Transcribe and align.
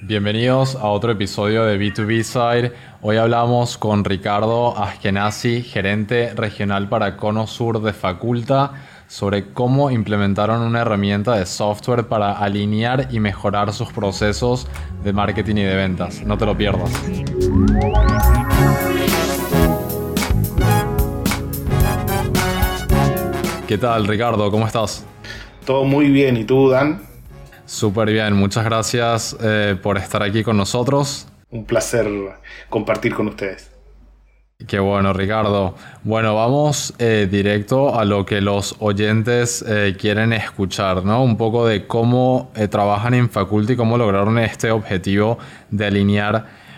Bienvenidos 0.00 0.76
a 0.76 0.86
otro 0.86 1.10
episodio 1.10 1.64
de 1.64 1.76
B2B 1.76 2.22
Side. 2.22 2.72
Hoy 3.02 3.16
hablamos 3.16 3.76
con 3.76 4.04
Ricardo 4.04 4.78
Askenazi, 4.78 5.62
gerente 5.62 6.32
regional 6.36 6.88
para 6.88 7.16
Cono 7.16 7.48
Sur 7.48 7.82
de 7.82 7.92
Faculta, 7.92 8.74
sobre 9.08 9.52
cómo 9.52 9.90
implementaron 9.90 10.62
una 10.62 10.82
herramienta 10.82 11.34
de 11.34 11.44
software 11.46 12.06
para 12.06 12.38
alinear 12.38 13.08
y 13.10 13.18
mejorar 13.18 13.72
sus 13.72 13.92
procesos 13.92 14.68
de 15.02 15.12
marketing 15.12 15.56
y 15.56 15.64
de 15.64 15.74
ventas. 15.74 16.22
No 16.24 16.38
te 16.38 16.46
lo 16.46 16.56
pierdas. 16.56 16.92
¿Qué 23.66 23.76
tal, 23.76 24.06
Ricardo? 24.06 24.48
¿Cómo 24.52 24.64
estás? 24.64 25.04
Todo 25.66 25.82
muy 25.82 26.08
bien. 26.08 26.36
¿Y 26.36 26.44
tú, 26.44 26.68
Dan? 26.68 27.08
Súper 27.68 28.10
bien. 28.10 28.32
Muchas 28.32 28.64
gracias 28.64 29.36
eh, 29.42 29.76
por 29.82 29.98
estar 29.98 30.22
aquí 30.22 30.42
con 30.42 30.56
nosotros. 30.56 31.28
Un 31.50 31.66
placer 31.66 32.08
compartir 32.70 33.14
con 33.14 33.28
ustedes. 33.28 33.70
Qué 34.66 34.78
bueno, 34.78 35.12
Ricardo. 35.12 35.74
Bueno, 36.02 36.34
vamos 36.34 36.94
eh, 36.98 37.28
directo 37.30 38.00
a 38.00 38.06
lo 38.06 38.24
que 38.24 38.40
los 38.40 38.74
oyentes 38.78 39.62
eh, 39.68 39.94
quieren 40.00 40.32
escuchar, 40.32 41.04
¿no? 41.04 41.22
Un 41.22 41.36
poco 41.36 41.66
de 41.66 41.86
cómo 41.86 42.50
trabajan 42.70 43.12
en 43.12 43.28
Faculty 43.28 43.74
y 43.74 43.76
cómo 43.76 43.98
lograron 43.98 44.38
este 44.38 44.70
objetivo 44.70 45.38
de 45.70 45.86
alinear 45.86 46.68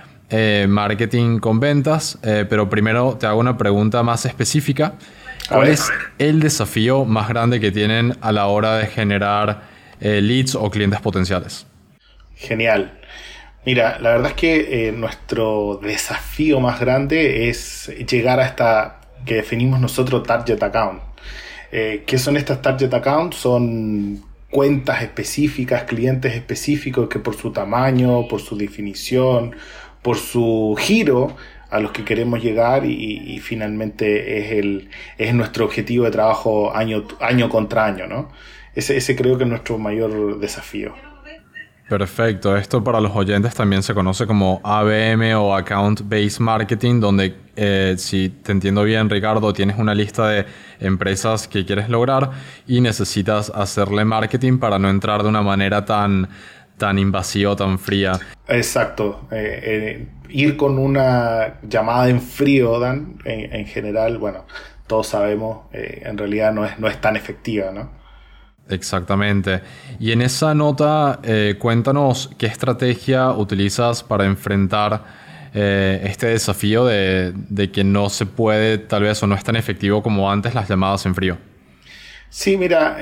marketing 0.68 1.38
con 1.38 1.59
ventas. 1.59 2.18
pero 2.22 2.68
primero 2.68 3.16
te 3.18 3.26
hago 3.26 3.40
una 3.40 3.56
pregunta 3.56 4.02
más 4.02 4.26
específica. 4.26 4.95
¿Cuál 5.48 5.68
es 5.68 5.90
el 6.18 6.38
desafío 6.40 7.04
más 7.04 7.28
grande 7.28 7.59
que 7.59 7.72
tienen 7.72 8.16
a 8.20 8.30
la 8.30 8.46
hora 8.46 8.76
de 8.76 8.86
generar 8.86 9.70
eh, 10.00 10.20
leads 10.20 10.54
o 10.54 10.70
clientes 10.70 11.00
potenciales? 11.00 11.66
Genial. 12.34 12.98
Mira, 13.66 13.98
la 13.98 14.10
verdad 14.10 14.28
es 14.28 14.34
que 14.34 14.88
eh, 14.88 14.92
nuestro 14.92 15.80
desafío 15.82 16.60
más 16.60 16.80
grande 16.80 17.51
es 17.51 17.93
llegar 18.10 18.40
a 18.40 18.46
esta 18.46 19.01
que 19.24 19.34
definimos 19.34 19.80
nosotros 19.80 20.23
target 20.23 20.62
account. 20.62 21.02
Eh, 21.73 22.04
¿Qué 22.06 22.18
son 22.18 22.37
estas 22.37 22.62
target 22.62 22.93
accounts? 22.93 23.37
Son 23.37 24.23
cuentas 24.51 25.02
específicas, 25.02 25.84
clientes 25.84 26.34
específicos 26.34 27.09
que 27.09 27.18
por 27.18 27.37
su 27.37 27.52
tamaño, 27.52 28.26
por 28.28 28.40
su 28.40 28.56
definición, 28.56 29.54
por 30.02 30.16
su 30.16 30.74
giro, 30.78 31.37
a 31.71 31.78
los 31.78 31.93
que 31.93 32.04
queremos 32.04 32.43
llegar 32.43 32.84
y, 32.84 33.38
finalmente 33.38 34.38
es, 34.38 34.52
el, 34.52 34.90
es 35.18 35.32
nuestro 35.34 35.65
objetivo 35.65 36.04
de 36.04 36.10
trabajo 36.10 36.74
año, 36.74 37.06
año 37.21 37.48
contra 37.48 37.87
año, 37.87 38.09
¿no? 38.09 38.28
Ese, 38.74 38.96
ese 38.96 39.16
creo 39.16 39.37
que 39.37 39.45
es 39.45 39.51
nuestro 39.51 39.79
mayor 39.79 40.38
desafío. 40.38 40.95
Perfecto. 41.88 42.57
Esto 42.57 42.85
para 42.85 43.01
los 43.01 43.16
oyentes 43.16 43.52
también 43.52 43.82
se 43.82 43.95
conoce 43.95 44.24
como 44.24 44.60
ABM 44.62 45.35
o 45.35 45.57
Account 45.57 46.02
Based 46.04 46.38
Marketing, 46.38 47.01
donde 47.01 47.35
eh, 47.57 47.96
si 47.99 48.29
te 48.29 48.52
entiendo 48.52 48.85
bien, 48.85 49.10
Ricardo, 49.10 49.52
tienes 49.52 49.77
una 49.77 49.93
lista 49.93 50.29
de 50.29 50.46
empresas 50.79 51.49
que 51.49 51.66
quieres 51.66 51.88
lograr 51.88 52.30
y 52.68 52.80
necesitas 52.80 53.51
hacerle 53.51 54.04
marketing 54.04 54.59
para 54.59 54.79
no 54.79 54.88
entrar 54.88 55.24
de 55.24 55.29
una 55.30 55.43
manera 55.43 55.84
tan 55.84 56.29
tan 56.80 56.99
invasiva, 56.99 57.55
tan 57.55 57.79
fría. 57.79 58.18
Exacto. 58.49 59.29
Eh, 59.30 59.60
eh, 59.62 60.07
ir 60.30 60.57
con 60.57 60.79
una 60.79 61.60
llamada 61.62 62.09
en 62.09 62.21
frío, 62.21 62.80
Dan, 62.80 63.18
en, 63.24 63.66
general, 63.66 64.16
bueno, 64.16 64.47
todos 64.87 65.09
sabemos, 65.09 65.66
eh, 65.72 66.03
en 66.05 66.16
realidad 66.16 66.53
no 66.53 66.65
es, 66.65 66.78
no 66.78 66.88
es 66.88 67.00
tan 67.00 67.16
efectiva, 67.16 67.71
¿no? 67.71 68.00
Exactamente. 68.71 69.60
Y 69.99 70.12
en 70.12 70.22
esa 70.22 70.54
nota, 70.54 71.21
cuéntanos 71.59 72.31
qué 72.38 72.47
estrategia 72.47 73.31
utilizas 73.32 74.03
para 74.03 74.25
enfrentar 74.25 75.04
este 75.53 76.28
desafío 76.28 76.84
de, 76.84 77.71
que 77.72 77.82
no 77.84 78.09
se 78.09 78.27
puede, 78.27 78.78
tal 78.78 79.03
vez, 79.03 79.22
o 79.22 79.27
no 79.27 79.34
es 79.34 79.44
tan 79.44 79.56
efectivo 79.56 80.03
como 80.03 80.31
antes 80.31 80.54
las 80.54 80.69
llamadas 80.69 81.05
en 81.06 81.15
frío. 81.15 81.39
Sí, 82.28 82.56
mira, 82.56 82.99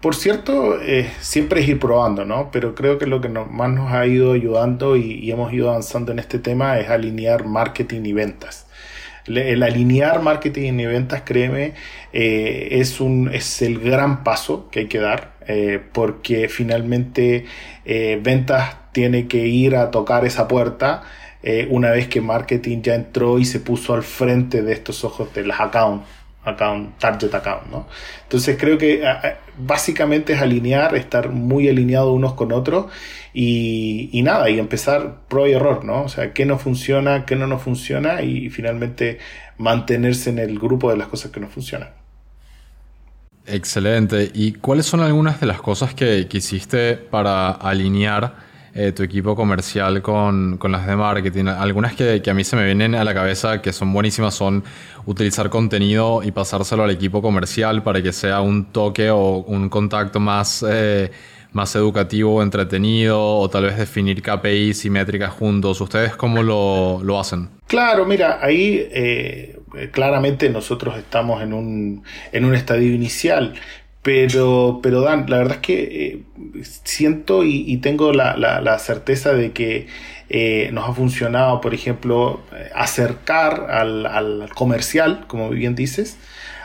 por 0.00 0.14
cierto, 0.14 0.80
eh, 0.80 1.10
siempre 1.20 1.60
es 1.60 1.68
ir 1.68 1.78
probando, 1.78 2.24
¿no? 2.24 2.50
Pero 2.50 2.74
creo 2.74 2.96
que 2.96 3.06
lo 3.06 3.20
que 3.20 3.28
más 3.28 3.70
nos 3.70 3.92
ha 3.92 4.06
ido 4.06 4.32
ayudando 4.32 4.96
y, 4.96 5.30
hemos 5.30 5.52
ido 5.52 5.68
avanzando 5.68 6.10
en 6.12 6.18
este 6.18 6.38
tema 6.38 6.78
es 6.78 6.88
alinear 6.88 7.44
marketing 7.44 8.06
y 8.06 8.12
ventas. 8.14 8.66
El 9.38 9.62
alinear 9.62 10.22
marketing 10.22 10.78
y 10.78 10.86
ventas, 10.86 11.22
créeme, 11.24 11.74
eh, 12.12 12.68
es, 12.72 13.00
un, 13.00 13.30
es 13.32 13.62
el 13.62 13.78
gran 13.78 14.24
paso 14.24 14.68
que 14.70 14.80
hay 14.80 14.86
que 14.86 14.98
dar, 14.98 15.32
eh, 15.46 15.80
porque 15.92 16.48
finalmente 16.48 17.46
ventas 18.22 18.76
tiene 18.92 19.26
que 19.26 19.46
ir 19.46 19.74
a 19.74 19.90
tocar 19.90 20.24
esa 20.24 20.46
puerta 20.46 21.02
una 21.70 21.90
vez 21.90 22.06
que 22.06 22.20
marketing 22.20 22.82
ya 22.82 22.94
entró 22.94 23.38
y 23.38 23.44
se 23.44 23.58
puso 23.58 23.94
al 23.94 24.02
frente 24.02 24.62
de 24.62 24.72
estos 24.72 25.02
ojos 25.04 25.32
de 25.34 25.44
las 25.44 25.58
accounts 25.58 26.06
account, 26.44 26.98
target 26.98 27.34
account, 27.34 27.66
¿no? 27.70 27.86
Entonces 28.22 28.56
creo 28.58 28.78
que 28.78 29.02
básicamente 29.58 30.32
es 30.32 30.40
alinear, 30.40 30.94
estar 30.94 31.28
muy 31.28 31.68
alineados 31.68 32.14
unos 32.14 32.34
con 32.34 32.52
otros 32.52 32.86
y, 33.32 34.20
nada, 34.24 34.48
y 34.50 34.58
empezar 34.58 35.20
pro 35.28 35.46
y 35.46 35.52
error, 35.52 35.84
¿no? 35.84 36.02
O 36.02 36.08
sea, 36.08 36.32
qué 36.32 36.46
no 36.46 36.58
funciona, 36.58 37.24
qué 37.26 37.36
no 37.36 37.46
nos 37.46 37.62
funciona 37.62 38.22
y 38.22 38.50
finalmente 38.50 39.18
mantenerse 39.58 40.30
en 40.30 40.38
el 40.38 40.58
grupo 40.58 40.90
de 40.90 40.96
las 40.96 41.08
cosas 41.08 41.30
que 41.30 41.40
no 41.40 41.48
funcionan. 41.48 41.90
Excelente. 43.46 44.30
¿Y 44.32 44.52
cuáles 44.52 44.86
son 44.86 45.00
algunas 45.00 45.40
de 45.40 45.46
las 45.46 45.60
cosas 45.60 45.94
que, 45.94 46.26
que 46.28 46.38
hiciste 46.38 46.96
para 46.96 47.50
alinear 47.50 48.49
eh, 48.74 48.92
tu 48.92 49.02
equipo 49.02 49.34
comercial 49.34 50.00
con, 50.02 50.56
con, 50.58 50.70
las 50.70 50.86
de 50.86 50.96
marketing. 50.96 51.46
Algunas 51.46 51.94
que, 51.94 52.22
que, 52.22 52.30
a 52.30 52.34
mí 52.34 52.44
se 52.44 52.56
me 52.56 52.64
vienen 52.64 52.94
a 52.94 53.04
la 53.04 53.12
cabeza 53.14 53.60
que 53.60 53.72
son 53.72 53.92
buenísimas 53.92 54.34
son 54.34 54.62
utilizar 55.06 55.50
contenido 55.50 56.22
y 56.22 56.30
pasárselo 56.30 56.84
al 56.84 56.90
equipo 56.90 57.20
comercial 57.20 57.82
para 57.82 58.02
que 58.02 58.12
sea 58.12 58.40
un 58.40 58.66
toque 58.66 59.10
o 59.10 59.38
un 59.38 59.68
contacto 59.68 60.20
más, 60.20 60.64
eh, 60.68 61.10
más 61.52 61.74
educativo, 61.74 62.42
entretenido 62.42 63.20
o 63.20 63.48
tal 63.48 63.64
vez 63.64 63.76
definir 63.76 64.22
KPIs 64.22 64.84
y 64.84 64.90
métricas 64.90 65.32
juntos. 65.32 65.80
¿Ustedes 65.80 66.14
cómo 66.14 66.42
lo, 66.42 67.00
lo 67.02 67.18
hacen? 67.18 67.48
Claro, 67.66 68.06
mira, 68.06 68.38
ahí 68.40 68.88
eh, 68.92 69.60
claramente 69.92 70.50
nosotros 70.50 70.96
estamos 70.96 71.42
en 71.42 71.52
un, 71.52 72.04
en 72.32 72.44
un 72.44 72.54
estadio 72.54 72.92
inicial, 72.92 73.54
pero, 74.02 74.80
pero 74.82 75.02
Dan, 75.02 75.26
la 75.28 75.38
verdad 75.38 75.56
es 75.56 75.62
que 75.62 75.82
eh, 76.06 76.62
siento 76.62 77.44
y, 77.44 77.76
tengo 77.78 78.12
la, 78.12 78.36
la, 78.36 78.78
certeza 78.78 79.34
de 79.34 79.52
que 79.52 79.88
eh, 80.30 80.70
nos 80.72 80.88
ha 80.88 80.94
funcionado, 80.94 81.60
por 81.60 81.74
ejemplo, 81.74 82.40
eh, 82.52 82.70
acercar 82.74 83.66
al, 83.70 84.06
al 84.06 84.48
comercial, 84.54 85.26
como 85.26 85.50
bien 85.50 85.74
dices, 85.74 86.16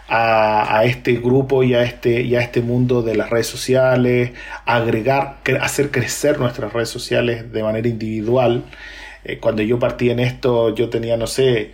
a, 0.08 0.78
a, 0.78 0.86
este 0.86 1.14
grupo 1.16 1.64
y 1.64 1.74
a 1.74 1.84
este, 1.84 2.22
y 2.22 2.36
a 2.36 2.42
este 2.42 2.62
mundo 2.62 3.02
de 3.02 3.16
las 3.16 3.30
redes 3.30 3.48
sociales, 3.48 4.32
agregar, 4.66 5.40
hacer 5.60 5.92
crecer 5.92 6.40
nuestras 6.40 6.72
redes 6.72 6.90
sociales 6.90 7.52
de 7.52 7.64
manera 7.64 7.88
individual. 7.88 8.64
cuando 9.42 9.62
yo 9.64 9.80
partí 9.80 10.10
en 10.10 10.20
esto, 10.20 10.74
yo 10.76 10.90
tenía, 10.90 11.18
no 11.18 11.28
sé, 11.28 11.72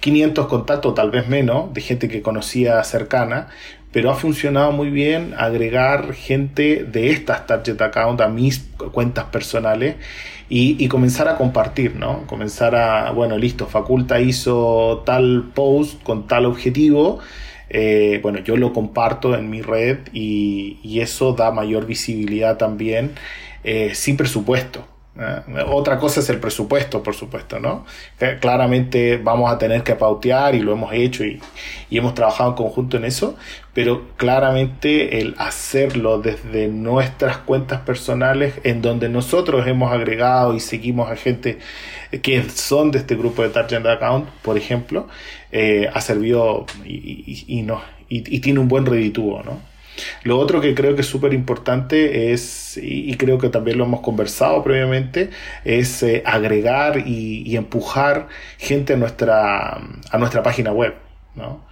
500 0.00 0.46
contactos, 0.46 0.94
tal 0.94 1.10
vez 1.10 1.28
menos, 1.28 1.74
de 1.74 1.80
gente 1.82 2.08
que 2.08 2.22
conocía 2.22 2.82
cercana, 2.84 3.48
pero 3.92 4.10
ha 4.10 4.14
funcionado 4.14 4.72
muy 4.72 4.90
bien 4.90 5.34
agregar 5.36 6.14
gente 6.14 6.84
de 6.84 7.10
estas 7.10 7.46
target 7.46 7.80
account 7.80 8.20
a 8.20 8.28
mis 8.28 8.60
cuentas 8.92 9.24
personales 9.26 9.96
y, 10.48 10.88
comenzar 10.88 11.28
a 11.28 11.36
compartir, 11.36 11.94
¿no? 11.94 12.26
Comenzar 12.26 12.74
a, 12.74 13.12
bueno, 13.12 13.38
listo, 13.38 13.66
Faculta 13.66 14.20
hizo 14.20 15.04
tal 15.06 15.52
post 15.54 16.02
con 16.02 16.26
tal 16.26 16.44
objetivo, 16.44 17.20
eh, 17.68 18.18
bueno, 18.20 18.40
yo 18.40 18.56
lo 18.56 18.72
comparto 18.72 19.36
en 19.36 19.48
mi 19.48 19.62
red 19.62 19.98
y, 20.12 20.98
eso 21.00 21.32
da 21.34 21.52
mayor 21.52 21.86
visibilidad 21.86 22.56
también 22.58 23.12
eh, 23.62 23.92
sin 23.94 24.16
presupuesto. 24.16 24.84
Eh, 25.20 25.42
otra 25.66 25.98
cosa 25.98 26.20
es 26.20 26.30
el 26.30 26.40
presupuesto, 26.40 27.02
por 27.02 27.14
supuesto, 27.14 27.60
¿no? 27.60 27.84
Claramente 28.40 29.18
vamos 29.18 29.52
a 29.52 29.58
tener 29.58 29.82
que 29.82 29.94
pautear 29.94 30.54
y 30.54 30.60
lo 30.60 30.72
hemos 30.72 30.94
hecho 30.94 31.24
y, 31.24 31.40
hemos 31.90 32.14
trabajado 32.14 32.50
en 32.50 32.56
conjunto 32.56 32.96
en 32.96 33.04
eso, 33.04 33.36
pero 33.74 34.08
claramente 34.16 35.20
el 35.20 35.34
hacerlo 35.38 36.20
desde 36.20 36.68
nuestras 36.68 37.38
cuentas 37.38 37.80
personales 37.80 38.54
en 38.64 38.80
donde 38.80 39.08
nosotros 39.08 39.66
hemos 39.66 39.92
agregado 39.92 40.54
y 40.54 40.60
seguimos 40.60 41.10
a 41.10 41.16
gente 41.16 41.58
que 42.22 42.48
son 42.48 42.90
de 42.90 42.98
este 42.98 43.16
grupo 43.16 43.42
de 43.42 43.50
Target 43.50 43.84
Account, 43.86 44.28
por 44.42 44.56
ejemplo, 44.56 45.08
eh, 45.52 45.90
ha 45.92 46.00
servido 46.00 46.64
y, 46.84 47.44
y, 47.46 47.62
no, 47.62 47.82
y, 48.08 48.40
tiene 48.40 48.60
un 48.60 48.68
buen 48.68 48.86
redituo, 48.86 49.42
¿no? 49.42 49.69
Lo 50.22 50.38
otro 50.38 50.60
que 50.60 50.74
creo 50.74 50.94
que 50.94 51.02
es 51.02 51.06
súper 51.06 51.34
importante 51.34 52.32
es, 52.32 52.78
y, 52.80 53.14
creo 53.16 53.38
que 53.38 53.48
también 53.48 53.78
lo 53.78 53.84
hemos 53.84 54.00
conversado 54.00 54.62
previamente, 54.62 55.30
es 55.64 56.02
eh, 56.02 56.22
agregar 56.24 57.06
y, 57.06 57.56
empujar 57.56 58.28
gente 58.58 58.94
a 58.94 58.96
nuestra, 58.96 59.80
a 60.10 60.18
nuestra 60.18 60.42
página 60.42 60.72
web. 60.72 60.94
¿no? 61.34 61.64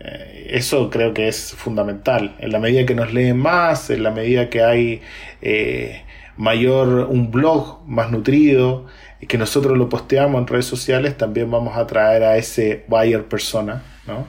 Eh, 0.00 0.48
eso 0.50 0.90
creo 0.90 1.14
que 1.14 1.28
es 1.28 1.52
fundamental. 1.54 2.36
En 2.38 2.52
la 2.52 2.58
medida 2.58 2.86
que 2.86 2.94
nos 2.94 3.12
leen 3.12 3.38
más, 3.38 3.90
en 3.90 4.02
la 4.02 4.10
medida 4.10 4.48
que 4.48 4.62
hay 4.62 5.02
eh, 5.42 6.02
mayor, 6.36 7.06
un 7.10 7.30
blog 7.30 7.86
más 7.86 8.10
nutrido, 8.10 8.86
que 9.28 9.36
nosotros 9.36 9.76
lo 9.76 9.88
posteamos 9.88 10.40
en 10.40 10.46
redes 10.46 10.66
sociales, 10.66 11.16
también 11.16 11.50
vamos 11.50 11.76
a 11.76 11.86
traer 11.86 12.24
a 12.24 12.36
ese 12.38 12.84
buyer 12.88 13.26
persona, 13.26 13.82
¿no? 14.06 14.26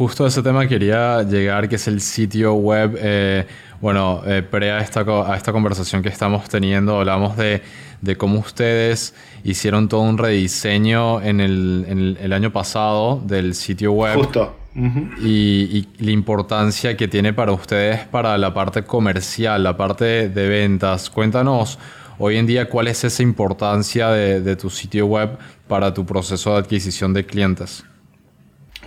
Justo 0.00 0.24
a 0.24 0.28
ese 0.28 0.42
tema 0.42 0.66
quería 0.66 1.22
llegar, 1.24 1.68
que 1.68 1.76
es 1.76 1.86
el 1.86 2.00
sitio 2.00 2.54
web. 2.54 2.96
Eh, 2.98 3.46
bueno, 3.82 4.22
eh, 4.24 4.40
pre 4.40 4.70
a 4.70 4.80
esta, 4.80 5.00
a 5.02 5.36
esta 5.36 5.52
conversación 5.52 6.00
que 6.00 6.08
estamos 6.08 6.48
teniendo, 6.48 7.00
hablamos 7.00 7.36
de, 7.36 7.60
de 8.00 8.16
cómo 8.16 8.38
ustedes 8.38 9.14
hicieron 9.44 9.90
todo 9.90 10.00
un 10.00 10.16
rediseño 10.16 11.20
en 11.20 11.40
el, 11.40 11.84
en 11.86 12.16
el, 12.18 12.32
año 12.32 12.50
pasado 12.50 13.20
del 13.22 13.54
sitio 13.54 13.92
web. 13.92 14.16
Justo. 14.16 14.56
y, 15.22 15.86
la 15.98 16.12
importancia 16.12 16.96
que 16.96 17.06
tiene 17.06 17.34
para 17.34 17.52
ustedes 17.52 18.00
para 18.06 18.38
la 18.38 18.54
parte 18.54 18.84
comercial, 18.84 19.62
la 19.62 19.76
parte 19.76 20.30
de 20.30 20.48
ventas. 20.48 21.10
Cuéntanos 21.10 21.78
hoy 22.18 22.38
en 22.38 22.46
día 22.46 22.70
cuál 22.70 22.88
es 22.88 23.04
esa 23.04 23.22
importancia 23.22 24.08
de, 24.08 24.40
de 24.40 24.56
tu 24.56 24.70
sitio 24.70 25.04
web 25.04 25.36
para 25.68 25.92
tu 25.92 26.06
proceso 26.06 26.54
de 26.54 26.60
adquisición 26.60 27.12
de 27.12 27.26
clientes. 27.26 27.84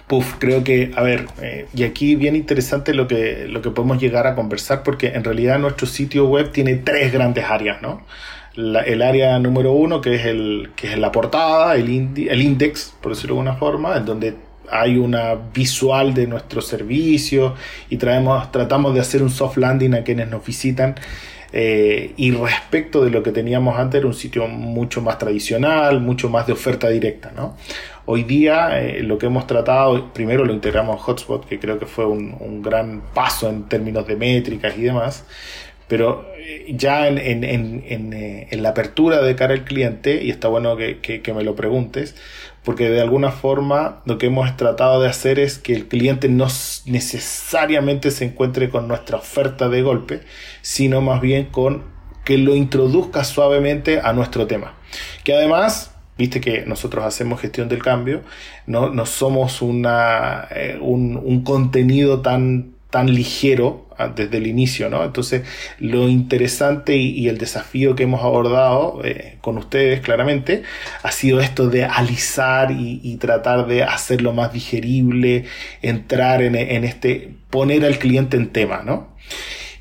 Puf, 0.08 0.36
creo 0.38 0.64
que, 0.64 0.92
a 0.96 1.02
ver, 1.02 1.28
eh, 1.42 1.68
y 1.74 1.84
aquí 1.84 2.16
bien 2.16 2.36
interesante 2.36 2.94
lo 2.94 3.08
que, 3.08 3.48
lo 3.48 3.62
que 3.62 3.70
podemos 3.70 4.02
llegar 4.02 4.28
a 4.28 4.36
conversar, 4.36 4.84
porque 4.84 5.08
en 5.08 5.24
realidad 5.24 5.60
nuestro 5.60 5.88
sitio 5.88 6.28
web 6.28 6.52
tiene 6.52 6.76
tres 6.76 7.12
grandes 7.14 7.46
áreas, 7.46 7.82
¿no? 7.82 8.06
el 8.56 9.02
área 9.02 9.40
número 9.40 9.72
uno, 9.72 10.00
que 10.00 10.14
es, 10.14 10.26
el, 10.26 10.72
que 10.76 10.94
es 10.94 11.00
la 11.00 11.12
portada, 11.12 11.76
el, 11.76 12.28
el 12.30 12.42
index, 12.42 12.94
por 13.02 13.14
decirlo 13.14 13.36
de 13.36 13.42
alguna 13.42 13.58
forma, 13.58 13.98
en 13.98 14.06
donde 14.06 14.36
hay 14.70 14.98
una 14.98 15.36
visual 15.36 16.14
de 16.14 16.28
nuestro 16.28 16.62
servicio 16.62 17.56
y 17.90 17.98
traemos, 17.98 18.52
tratamos 18.52 18.94
de 18.94 19.00
hacer 19.00 19.22
un 19.22 19.30
soft 19.30 19.58
landing 19.58 19.96
a 19.96 20.04
quienes 20.04 20.30
nos 20.30 20.46
visitan. 20.46 20.96
Eh, 21.56 22.14
y 22.18 22.32
respecto 22.32 23.04
de 23.04 23.12
lo 23.12 23.22
que 23.22 23.32
teníamos 23.32 23.78
antes, 23.78 24.00
era 24.00 24.08
un 24.08 24.16
sitio 24.16 24.48
mucho 24.48 25.02
más 25.02 25.20
tradicional, 25.20 26.02
mucho 26.02 26.28
más 26.28 26.48
de 26.48 26.54
oferta 26.54 26.90
directa. 26.90 27.32
¿no? 27.36 27.56
Hoy 28.06 28.24
día 28.24 28.82
eh, 28.82 29.02
lo 29.02 29.18
que 29.18 29.28
hemos 29.28 29.48
tratado, 29.48 30.12
primero 30.14 30.44
lo 30.44 30.54
integramos 30.54 31.00
a 31.00 31.04
Hotspot, 31.04 31.48
que 31.48 31.58
creo 31.58 31.80
que 31.80 31.86
fue 31.86 32.06
un, 32.06 32.62
gran 32.62 33.02
paso 33.14 33.50
en 33.50 33.64
términos 33.64 34.06
de 34.06 34.18
métricas 34.18 34.78
y 34.78 34.82
demás, 34.82 35.26
pero 35.88 36.26
eh, 36.38 36.66
ya 36.76 37.08
en, 37.08 37.18
en, 37.18 37.44
en, 37.46 38.14
en, 38.50 38.64
la 38.64 38.70
apertura 38.70 39.22
de 39.22 39.36
cara 39.38 39.54
al 39.54 39.64
cliente, 39.64 40.22
y 40.22 40.32
está 40.32 40.50
bueno 40.50 40.76
que, 40.76 41.00
que, 41.00 41.22
que 41.22 41.34
me 41.34 41.46
lo 41.46 41.56
preguntes, 41.56 42.16
porque 42.66 42.90
de 42.90 43.00
alguna 43.00 43.32
forma 43.32 44.02
lo 44.06 44.18
que 44.18 44.26
hemos 44.26 44.56
tratado 44.58 45.02
de 45.02 45.08
hacer 45.08 45.40
es 45.40 45.58
que 45.58 45.74
el 45.74 45.88
cliente 45.88 46.28
no 46.28 46.48
necesariamente 46.86 48.12
se 48.12 48.26
encuentre 48.26 48.70
con 48.70 48.90
nuestra 48.90 49.18
oferta 49.18 49.70
de 49.70 49.82
golpe, 49.82 50.22
sino 50.62 51.00
más 51.00 51.22
bien 51.22 51.46
con 51.46 51.84
que 52.26 52.38
lo 52.38 52.56
introduzca 52.56 53.24
suavemente 53.24 54.02
a 54.02 54.12
nuestro 54.12 54.48
tema. 54.48 54.76
Que 55.24 55.34
además, 55.34 55.93
viste 56.18 56.42
que 56.42 56.66
nosotros 56.66 57.06
hacemos 57.06 57.42
gestión 57.42 57.70
del 57.70 57.82
cambio, 57.82 58.22
no, 58.68 58.90
no 58.90 59.06
somos 59.06 59.62
una, 59.62 60.48
eh, 60.52 60.78
un, 60.82 61.18
un 61.18 61.44
contenido 61.44 62.22
tan 62.22 62.74
tan 62.94 63.12
ligero 63.12 63.88
ah, 63.98 64.10
desde 64.16 64.38
el 64.38 64.46
inicio, 64.46 64.88
¿no? 64.88 65.04
Entonces, 65.04 65.42
lo 65.80 66.10
interesante 66.10 66.96
y, 66.96 67.28
el 67.28 67.40
desafío 67.40 67.96
que 67.96 68.04
hemos 68.04 68.22
abordado 68.22 69.02
eh, 69.04 69.40
con 69.42 69.58
ustedes 69.58 70.00
claramente 70.02 70.62
ha 71.02 71.12
sido 71.12 71.42
esto 71.42 71.70
de 71.70 71.86
alisar 71.86 72.70
y, 72.72 73.18
tratar 73.18 73.66
de 73.66 73.82
hacerlo 73.82 74.32
más 74.32 74.54
digerible, 74.54 75.46
entrar 75.82 76.44
en, 76.44 76.56
en, 76.56 76.84
este, 76.84 77.34
poner 77.50 77.84
al 77.84 77.98
cliente 77.98 78.38
en 78.38 78.50
tema, 78.50 78.84
¿no? 78.86 79.16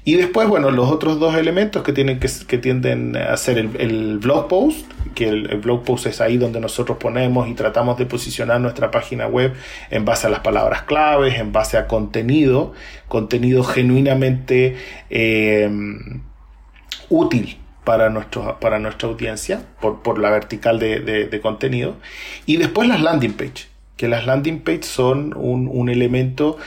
Y 0.05 0.17
después, 0.17 0.49
bueno, 0.49 0.73
los 0.73 0.91
otros 0.91 1.21
dos 1.21 1.37
elementos 1.37 1.85
que, 1.85 1.93
tienen 1.93 2.19
que, 2.19 2.29
que 2.49 2.59
tienden 2.59 3.17
a 3.17 3.37
ser 3.37 3.59
el, 3.59 4.19
blog 4.19 4.49
post, 4.49 4.91
que 5.15 5.29
el, 5.29 5.61
blog 5.61 5.85
post 5.85 6.07
es 6.07 6.21
ahí 6.21 6.39
donde 6.39 6.59
nosotros 6.59 6.99
ponemos 6.99 7.49
y 7.49 7.55
tratamos 7.55 7.97
de 7.99 8.07
posicionar 8.07 8.61
nuestra 8.61 8.91
página 8.91 9.29
web 9.29 9.55
en 9.91 10.05
base 10.05 10.27
a 10.27 10.31
las 10.31 10.41
palabras 10.41 10.83
claves, 10.83 11.39
en 11.39 11.53
base 11.53 11.77
a 11.79 11.87
contenido, 11.87 12.73
contenido 13.07 13.63
genuinamente 13.63 14.77
em, 15.09 16.23
útil 17.09 17.59
para, 17.85 18.11
nuestro, 18.11 18.59
para 18.59 18.81
nuestra 18.81 19.09
audiencia, 19.09 19.63
por, 19.81 20.03
por 20.03 20.19
la 20.19 20.31
vertical 20.31 20.81
de, 20.81 20.99
de, 21.01 21.41
contenido. 21.41 21.95
Y 22.45 22.57
después 22.57 22.89
las 22.89 23.01
landing 23.01 23.35
page, 23.35 23.69
que 23.97 24.09
las 24.09 24.27
landing 24.27 24.65
page 24.65 24.83
son 24.83 25.33
un, 25.37 25.69
un 25.69 25.89
elemento 25.89 26.59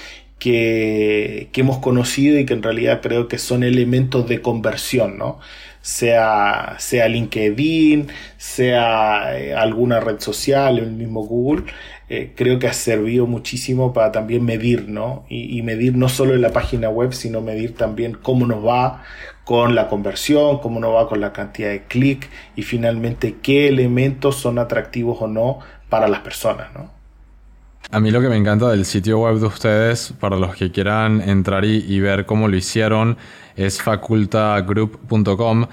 que, 0.45 1.49
hemos 1.55 1.79
conocido 1.79 2.39
y 2.39 2.45
que 2.45 2.53
en 2.53 2.61
realidad 2.61 3.01
creo 3.01 3.27
que 3.27 3.39
son 3.39 3.63
elementos 3.63 4.29
de 4.29 4.41
conversión, 4.41 5.17
¿no? 5.17 5.39
Sea, 5.81 6.75
sea 6.77 7.07
LinkedIn, 7.07 8.07
sea 8.37 9.39
eh, 9.39 9.55
alguna 9.55 9.99
red 9.99 10.19
social, 10.19 10.77
el 10.77 10.91
mismo 10.91 11.25
Google, 11.25 11.63
eh, 12.09 12.33
creo 12.35 12.59
que 12.59 12.67
ha 12.67 12.73
servido 12.73 13.25
muchísimo 13.25 13.91
para 13.93 14.11
también 14.11 14.45
medir, 14.45 14.87
¿no? 14.87 15.25
Y, 15.29 15.61
medir 15.63 15.95
no 15.95 16.09
solo 16.09 16.35
en 16.35 16.41
la 16.41 16.51
página 16.51 16.89
web, 16.89 17.13
sino 17.13 17.41
medir 17.41 17.75
también 17.75 18.13
cómo 18.13 18.45
nos 18.45 18.63
va 18.63 19.03
con 19.45 19.73
la 19.75 19.87
conversión, 19.87 20.59
cómo 20.59 20.79
nos 20.79 20.93
va 20.93 21.09
con 21.09 21.21
la 21.21 21.33
cantidad 21.33 21.69
de 21.69 21.83
clic 21.85 22.29
y 22.55 22.61
finalmente 22.63 23.37
qué 23.41 23.67
elementos 23.67 24.35
son 24.37 24.59
atractivos 24.59 25.21
o 25.21 25.27
no 25.27 25.59
para 25.89 26.07
las 26.07 26.19
personas, 26.21 26.73
¿no? 26.73 26.94
A 27.91 27.99
mí 27.99 28.09
lo 28.11 28.19
que 28.19 28.29
me 28.29 28.35
encanta 28.35 28.69
del 28.69 28.83
sitio 28.83 29.19
web 29.19 29.37
de 29.37 29.45
ustedes, 29.45 30.13
para 30.19 30.37
los 30.37 30.55
que 30.55 30.71
quieran 30.71 31.21
entrar 31.21 31.63
y, 31.65 31.99
ver 31.99 32.25
cómo 32.25 32.47
lo 32.47 32.57
hicieron, 32.57 33.15
es 33.55 33.81
facultagroup.com, 33.81 35.67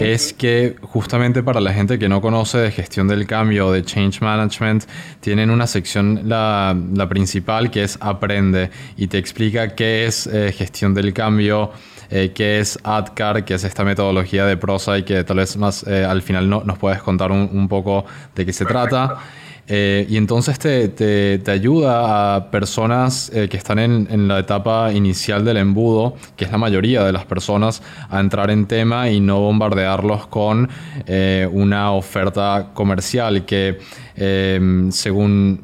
es 0.00 0.32
que 0.32 0.76
justamente 0.80 1.42
para 1.42 1.60
la 1.60 1.72
gente 1.72 1.98
que 1.98 2.08
no 2.08 2.20
conoce 2.20 2.58
de 2.58 2.70
gestión 2.70 3.08
del 3.08 3.26
cambio 3.26 3.66
o 3.66 3.72
de 3.72 3.82
change 3.84 4.20
management, 4.22 4.84
tienen 5.20 5.50
una 5.50 5.66
sección, 5.66 6.22
la, 6.24 6.74
principal, 7.08 7.70
que 7.70 7.82
es 7.82 7.98
Aprende, 8.00 8.70
y 8.96 9.08
te 9.08 9.18
explica 9.18 9.74
qué 9.74 10.06
es 10.06 10.26
eh, 10.28 10.54
gestión 10.56 10.94
del 10.94 11.12
cambio, 11.12 11.72
eh, 12.10 12.30
qué 12.32 12.60
es 12.60 12.78
ADCAR, 12.84 13.44
que 13.44 13.54
es 13.54 13.64
esta 13.64 13.84
metodología 13.84 14.46
de 14.46 14.56
prosa 14.56 14.96
y 14.96 15.02
que 15.02 15.24
tal 15.24 15.38
vez 15.38 15.56
más 15.56 15.84
eh, 15.86 16.04
al 16.04 16.22
final 16.22 16.48
no, 16.48 16.62
nos 16.64 16.78
puedes 16.78 17.02
contar 17.02 17.32
un, 17.32 17.50
un 17.52 17.68
poco 17.68 18.06
de 18.34 18.46
qué 18.46 18.52
se 18.52 18.64
trata. 18.64 19.18
Eh, 19.68 20.06
y 20.08 20.16
entonces 20.16 20.60
te, 20.60 20.88
te, 20.88 21.50
ayuda 21.50 22.36
a 22.36 22.50
personas 22.52 23.32
eh, 23.34 23.48
que 23.48 23.56
están 23.56 23.80
en, 23.80 24.06
en, 24.10 24.28
la 24.28 24.38
etapa 24.38 24.92
inicial 24.92 25.44
del 25.44 25.56
embudo, 25.56 26.14
que 26.36 26.44
es 26.44 26.52
la 26.52 26.58
mayoría 26.58 27.02
de 27.02 27.12
las 27.12 27.24
personas, 27.24 27.82
a 28.08 28.20
entrar 28.20 28.50
en 28.50 28.66
tema 28.66 29.10
y 29.10 29.18
no 29.18 29.40
bombardearlos 29.40 30.28
con 30.28 30.68
eh, 31.06 31.48
una 31.50 31.90
oferta 31.92 32.70
comercial 32.74 33.44
que 33.44 33.78
según 34.16 35.60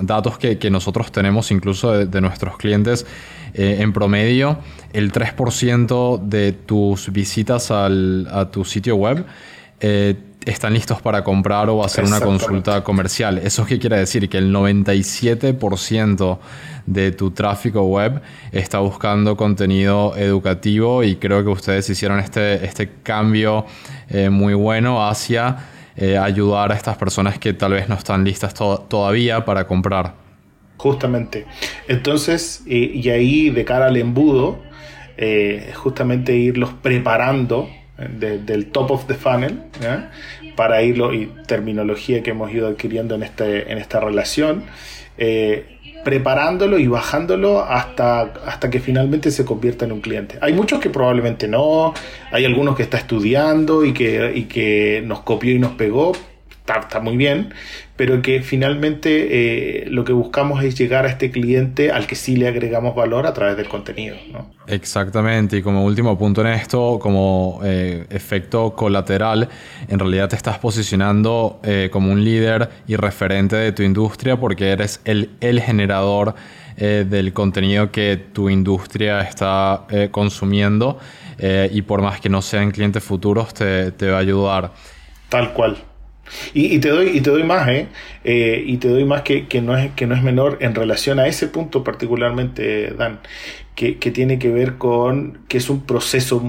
datos 0.00 0.38
que, 0.38 0.56
que, 0.56 0.70
nosotros 0.70 1.12
tenemos 1.12 1.50
incluso 1.50 1.92
de, 1.92 2.06
de 2.06 2.20
nuestros 2.22 2.56
clientes, 2.56 3.04
en 3.52 3.92
promedio 3.92 4.58
el 4.94 5.12
3% 5.12 6.22
de 6.22 6.52
tus 6.52 7.12
visitas 7.12 7.70
al, 7.70 8.28
a 8.32 8.50
tu 8.50 8.64
sitio 8.64 8.96
web 8.96 9.26
están 10.46 10.72
listos 10.72 11.02
para 11.02 11.22
comprar 11.24 11.68
o 11.68 11.84
hacer 11.84 12.04
una 12.04 12.20
consulta 12.20 12.82
comercial. 12.82 13.38
¿Eso 13.38 13.66
qué 13.66 13.78
quiere 13.78 13.98
decir? 13.98 14.28
Que 14.28 14.38
el 14.38 14.54
97% 14.54 16.38
de 16.86 17.10
tu 17.10 17.32
tráfico 17.32 17.82
web 17.82 18.22
está 18.52 18.78
buscando 18.78 19.36
contenido 19.36 20.16
educativo 20.16 21.02
y 21.02 21.16
creo 21.16 21.42
que 21.42 21.50
ustedes 21.50 21.90
hicieron 21.90 22.20
este, 22.20 22.64
este 22.64 22.90
cambio 23.02 23.66
eh, 24.08 24.30
muy 24.30 24.54
bueno 24.54 25.06
hacia 25.06 25.56
eh, 25.96 26.16
ayudar 26.16 26.70
a 26.70 26.76
estas 26.76 26.96
personas 26.96 27.38
que 27.38 27.52
tal 27.52 27.72
vez 27.72 27.88
no 27.88 27.96
están 27.96 28.22
listas 28.22 28.54
todavía 28.54 29.44
para 29.44 29.66
comprar. 29.66 30.14
Justamente. 30.76 31.46
Entonces, 31.88 32.62
y 32.66 33.08
ahí 33.08 33.50
de 33.50 33.64
cara 33.64 33.86
al 33.86 33.96
embudo, 33.96 34.60
eh, 35.16 35.72
justamente 35.74 36.36
irlos 36.36 36.70
preparando 36.82 37.68
del 37.98 38.66
top 38.66 38.90
of 38.90 39.06
the 39.06 39.14
funnel 39.14 39.62
para 40.54 40.82
irlo 40.82 41.12
y 41.14 41.32
terminología 41.46 42.22
que 42.22 42.30
hemos 42.30 42.52
ido 42.52 42.68
adquiriendo 42.68 43.14
en, 43.14 43.22
este, 43.22 43.70
en 43.70 43.78
esta 43.78 44.00
relación 44.00 44.64
eh, 45.18 45.76
preparándolo 46.04 46.78
y 46.78 46.86
bajándolo 46.86 47.64
hasta, 47.64 48.20
hasta 48.20 48.70
que 48.70 48.78
finalmente 48.78 49.32
se 49.32 49.44
convierta 49.44 49.86
en 49.86 49.92
un 49.92 50.00
cliente. 50.00 50.38
Hay 50.40 50.52
muchos 50.52 50.78
que 50.78 50.88
probablemente 50.88 51.48
no, 51.48 51.94
hay 52.30 52.44
algunos 52.44 52.76
que 52.76 52.84
está 52.84 52.96
estudiando 52.96 53.84
y 53.84 53.92
que, 53.92 54.32
y 54.32 54.44
que 54.44 55.02
nos 55.04 55.22
copió 55.22 55.52
y 55.52 55.58
nos 55.58 55.72
pegó, 55.72 56.12
está, 56.74 57.00
muy 57.00 57.16
bien, 57.16 57.54
pero 57.96 58.20
que 58.22 58.42
finalmente 58.42 59.82
eh, 59.82 59.86
lo 59.88 60.04
que 60.04 60.12
buscamos 60.12 60.62
es 60.64 60.76
llegar 60.78 61.06
a 61.06 61.08
este 61.08 61.30
cliente 61.30 61.90
al 61.90 62.06
que 62.06 62.14
sí 62.14 62.36
le 62.36 62.48
agregamos 62.48 62.94
valor 62.94 63.26
a 63.26 63.32
través 63.32 63.56
del 63.56 63.68
contenido. 63.68 64.16
Exactamente, 64.66 65.58
y 65.58 65.62
como 65.62 65.84
último 65.84 66.18
punto 66.18 66.40
en 66.40 66.48
esto, 66.48 66.98
como 67.00 67.60
eh, 67.64 68.06
efecto 68.10 68.74
colateral, 68.74 69.48
en 69.88 69.98
realidad 69.98 70.28
te 70.28 70.36
estás 70.36 70.58
posicionando 70.58 71.60
eh, 71.62 71.88
como 71.92 72.12
un 72.12 72.24
líder 72.24 72.68
y 72.86 72.96
referente 72.96 73.56
de 73.56 73.72
tu 73.72 73.82
industria 73.82 74.36
porque 74.36 74.70
eres 74.70 75.00
el, 75.04 75.30
el 75.40 75.60
generador 75.60 76.34
del 76.76 77.32
contenido 77.32 77.90
que 77.90 78.18
tu 78.34 78.50
industria 78.50 79.22
está 79.22 79.86
consumiendo 80.10 80.98
y 81.70 81.80
por 81.80 82.02
más 82.02 82.20
que 82.20 82.28
no 82.28 82.42
sean 82.42 82.70
clientes 82.70 83.02
futuros, 83.02 83.54
te, 83.54 83.92
te 83.92 84.10
va 84.10 84.18
a 84.18 84.20
ayudar. 84.20 84.72
Tal 85.30 85.54
cual. 85.54 85.78
Y, 86.54 86.78
te 86.78 86.88
doy, 86.88 87.08
y 87.08 87.20
te 87.20 87.30
doy 87.30 87.44
más, 87.44 87.68
¿eh? 87.68 87.88
eh 88.24 88.62
y 88.66 88.76
te 88.78 88.88
doy 88.88 89.04
más 89.04 89.22
que, 89.22 89.46
que, 89.46 89.60
no 89.62 89.76
es, 89.76 89.92
que 89.92 90.06
no 90.06 90.14
es 90.14 90.22
menor 90.22 90.58
en 90.60 90.74
relación 90.74 91.18
a 91.18 91.26
ese 91.26 91.48
punto 91.48 91.84
particularmente, 91.84 92.92
Dan, 92.96 93.20
que, 93.74 93.98
que 93.98 94.10
tiene 94.10 94.38
que 94.38 94.50
ver 94.50 94.76
con 94.78 95.40
que 95.48 95.58
es 95.58 95.70
un 95.70 95.86
proceso 95.86 96.42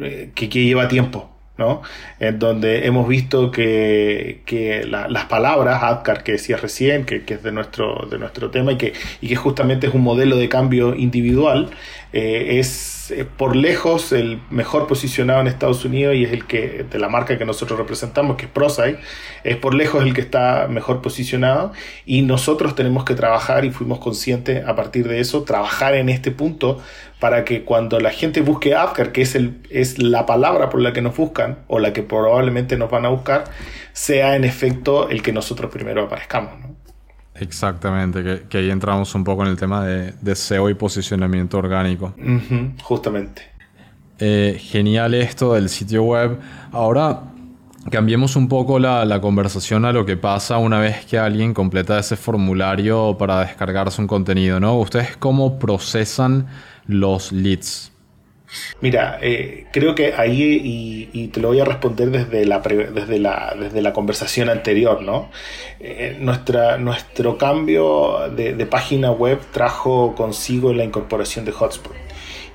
eh, 0.00 0.30
que, 0.34 0.48
que 0.48 0.64
lleva 0.64 0.88
tiempo. 0.88 1.32
¿no? 1.58 1.82
En 2.18 2.38
donde 2.38 2.86
hemos 2.86 3.06
visto 3.06 3.50
que, 3.50 4.42
que 4.46 4.84
las 4.86 5.24
palabras, 5.26 5.82
Adcar, 5.82 6.22
que 6.22 6.32
decías 6.32 6.60
recién, 6.60 7.04
que, 7.04 7.22
es 7.26 7.42
de 7.42 7.52
nuestro, 7.52 8.06
de 8.10 8.18
nuestro 8.18 8.50
tema 8.50 8.72
y 8.72 8.76
que, 8.78 8.92
y 9.20 9.28
que 9.28 9.36
justamente 9.36 9.86
es 9.86 9.94
un 9.94 10.02
modelo 10.02 10.36
de 10.36 10.48
cambio 10.48 10.94
individual, 10.94 11.70
eh, 12.12 12.58
es 12.58 13.10
eh, 13.10 13.24
por 13.24 13.56
lejos 13.56 14.12
el 14.12 14.40
mejor 14.50 14.86
posicionado 14.86 15.40
en 15.40 15.46
Estados 15.46 15.84
Unidos 15.84 16.14
y 16.14 16.24
es 16.24 16.32
el 16.32 16.46
que, 16.46 16.84
de 16.90 16.98
la 16.98 17.08
marca 17.08 17.38
que 17.38 17.44
nosotros 17.44 17.78
representamos, 17.78 18.36
que 18.36 18.46
es 18.46 18.50
ProSite, 18.50 18.98
es 19.44 19.56
por 19.56 19.74
lejos 19.74 20.04
el 20.04 20.12
que 20.14 20.20
está 20.20 20.66
mejor 20.68 21.00
posicionado 21.02 21.72
y 22.04 22.22
nosotros 22.22 22.74
tenemos 22.74 23.04
que 23.04 23.14
trabajar 23.14 23.64
y 23.64 23.70
fuimos 23.70 23.98
conscientes 23.98 24.66
a 24.66 24.76
partir 24.76 25.08
de 25.08 25.20
eso, 25.20 25.42
trabajar 25.44 25.94
en 25.94 26.08
este 26.08 26.30
punto 26.30 26.80
para 27.18 27.44
que 27.44 27.64
cuando 27.64 28.00
la 28.00 28.10
gente 28.10 28.40
busque 28.40 28.74
Apcar, 28.74 29.12
que 29.12 29.22
es, 29.22 29.34
el, 29.34 29.60
es 29.70 29.98
la 29.98 30.26
palabra 30.26 30.70
por 30.70 30.80
la 30.80 30.92
que 30.92 31.00
nos 31.00 31.16
buscan 31.16 31.58
o 31.68 31.78
la 31.78 31.92
que 31.92 32.02
probablemente 32.02 32.76
nos 32.76 32.90
van 32.90 33.06
a 33.06 33.08
buscar, 33.08 33.44
sea 33.92 34.36
en 34.36 34.44
efecto 34.44 35.08
el 35.08 35.22
que 35.22 35.32
nosotros 35.32 35.70
primero 35.70 36.02
aparezcamos. 36.02 36.71
Exactamente, 37.34 38.46
que, 38.48 38.58
ahí 38.58 38.70
entramos 38.70 39.14
un 39.14 39.24
poco 39.24 39.42
en 39.42 39.48
el 39.48 39.56
tema 39.56 39.84
de, 39.84 40.34
SEO 40.34 40.68
y 40.68 40.74
posicionamiento 40.74 41.58
orgánico. 41.58 42.14
justamente. 42.82 43.42
Eh, 44.18 44.58
genial 44.60 45.14
esto 45.14 45.54
del 45.54 45.68
sitio 45.68 46.04
web. 46.04 46.38
Ahora 46.70 47.22
cambiemos 47.90 48.36
un 48.36 48.48
poco 48.48 48.78
la, 48.78 49.20
conversación 49.20 49.84
a 49.84 49.92
lo 49.92 50.04
que 50.06 50.16
pasa 50.16 50.58
una 50.58 50.78
vez 50.78 51.04
que 51.06 51.18
alguien 51.18 51.54
completa 51.54 51.98
ese 51.98 52.16
formulario 52.16 53.16
para 53.18 53.40
descargarse 53.40 54.00
un 54.00 54.06
contenido, 54.06 54.60
¿no? 54.60 54.78
¿Ustedes 54.78 55.16
cómo 55.16 55.58
procesan 55.58 56.46
los 56.86 57.32
leads? 57.32 57.91
Mira, 58.80 59.18
eh, 59.22 59.66
creo 59.72 59.94
que 59.94 60.14
ahí, 60.14 61.08
y, 61.12 61.28
te 61.28 61.40
lo 61.40 61.48
voy 61.48 61.60
a 61.60 61.64
responder 61.64 62.10
desde 62.10 62.44
la, 62.44 62.58
desde 62.60 63.18
la, 63.18 63.54
desde 63.58 63.80
la 63.80 63.92
conversación 63.92 64.50
anterior, 64.50 65.02
¿no? 65.02 65.30
Eh, 65.80 66.16
nuestra, 66.20 66.78
nuestro 66.78 67.38
cambio 67.38 68.30
de, 68.34 68.66
página 68.66 69.10
web 69.10 69.40
trajo 69.52 70.14
consigo 70.14 70.72
la 70.72 70.84
incorporación 70.84 71.44
de 71.44 71.52
Hotspot. 71.52 71.94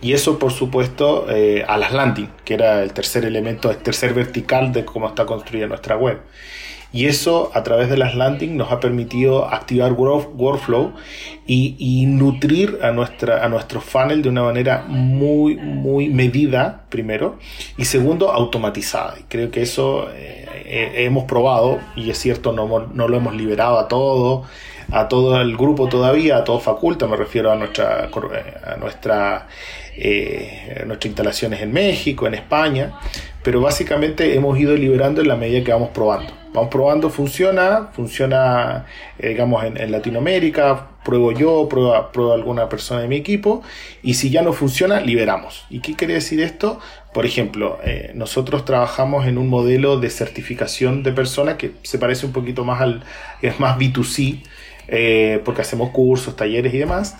Y 0.02 0.14
eso, 0.14 0.38
por 0.38 0.52
supuesto, 0.52 1.26
eh, 1.30 1.66
a 1.68 1.78
las 1.78 1.92
landing, 1.92 2.30
que 2.46 2.54
era 2.54 2.84
el 2.84 2.94
tercer 2.94 3.26
elemento, 3.26 3.72
el 3.72 3.78
tercer 3.78 4.14
vertical 4.14 4.72
de 4.72 4.86
cómo 4.86 5.08
está 5.08 5.26
construida 5.26 5.68
nuestra 5.68 5.98
web. 5.98 6.20
Y 6.94 7.06
eso 7.06 7.52
a 7.54 7.64
través 7.64 7.90
de 7.90 7.98
las 7.98 8.16
landing 8.16 8.56
nos 8.56 8.72
ha 8.72 8.80
permitido 8.80 9.46
activar 9.46 9.94
workflow 9.94 10.94
y, 11.46 12.06
nutrir 12.08 12.80
a, 12.82 12.92
nuestra, 12.92 13.44
a 13.44 13.50
nuestro 13.50 13.82
funnel 13.82 14.22
de 14.22 14.30
una 14.30 14.44
manera 14.44 14.86
muy, 14.88 15.56
muy 15.56 16.10
medida, 16.10 16.86
primero, 16.90 17.40
y 17.78 17.86
segundo, 17.86 18.32
automatizada. 18.32 19.16
Y 19.20 19.24
creo 19.24 19.52
que 19.52 19.62
eso 19.62 20.08
eh, 20.14 21.06
hemos 21.06 21.26
probado, 21.26 21.80
y 21.96 22.10
es 22.10 22.18
cierto, 22.18 22.52
no, 22.52 22.88
no 22.88 23.08
lo 23.08 23.18
hemos 23.18 23.36
liberado 23.36 23.80
a 23.80 23.88
todo, 23.88 24.44
a 24.92 25.08
todo 25.08 25.40
el 25.42 25.56
grupo 25.58 25.88
todavía, 25.88 26.38
a 26.38 26.44
todo 26.44 26.60
faculta, 26.60 27.08
me 27.08 27.16
refiero 27.16 27.52
a 27.52 27.56
nuestra, 27.56 28.10
a 28.66 28.78
nuestra, 28.78 29.48
eh, 29.98 30.84
nuestras 30.86 31.08
instalaciones 31.08 31.62
en 31.62 31.74
México, 31.74 32.28
en 32.28 32.36
España, 32.36 32.94
pero 33.44 33.62
básicamente 33.62 34.36
hemos 34.36 34.58
ido 34.60 34.76
liberando 34.76 35.22
en 35.22 35.28
la 35.28 35.36
medida 35.36 35.64
que 35.64 35.72
vamos 35.72 35.90
probando. 35.90 36.34
Vamos 36.58 36.72
probando, 36.72 37.12
funciona, 37.12 37.90
funciona, 37.94 38.88
eh, 39.20 39.28
digamos, 39.30 39.64
en, 39.64 39.92
Latinoamérica, 39.92 40.88
pruebo 41.06 41.32
yo, 41.32 41.70
prueba, 41.70 42.10
alguna 42.34 42.68
persona 42.68 43.02
de 43.02 43.08
mi 43.08 43.18
equipo, 43.18 43.62
y 44.02 44.16
si 44.16 44.32
ya 44.32 44.42
no 44.42 44.54
funciona, 44.54 45.00
liberamos. 45.00 45.68
¿Y 45.70 45.82
qué 45.82 45.94
quiere 45.94 46.16
decir 46.16 46.42
esto? 46.42 46.80
Por 47.14 47.28
ejemplo, 47.28 47.78
eh, 47.84 48.10
nosotros 48.16 48.66
trabajamos 48.66 49.28
en 49.28 49.38
un 49.38 49.50
modelo 49.50 50.00
de 50.00 50.10
certificación 50.10 51.04
de 51.04 51.12
personas 51.12 51.58
que 51.58 51.74
se 51.84 52.00
parece 52.00 52.26
un 52.26 52.32
poquito 52.32 52.66
más 52.66 52.82
al, 52.82 53.04
es 53.44 53.60
más 53.60 53.78
B2C, 53.78 54.42
eh, 54.88 55.40
porque 55.46 55.62
hacemos 55.62 55.92
cursos, 55.92 56.36
talleres 56.36 56.74
y 56.74 56.80
demás. 56.80 57.18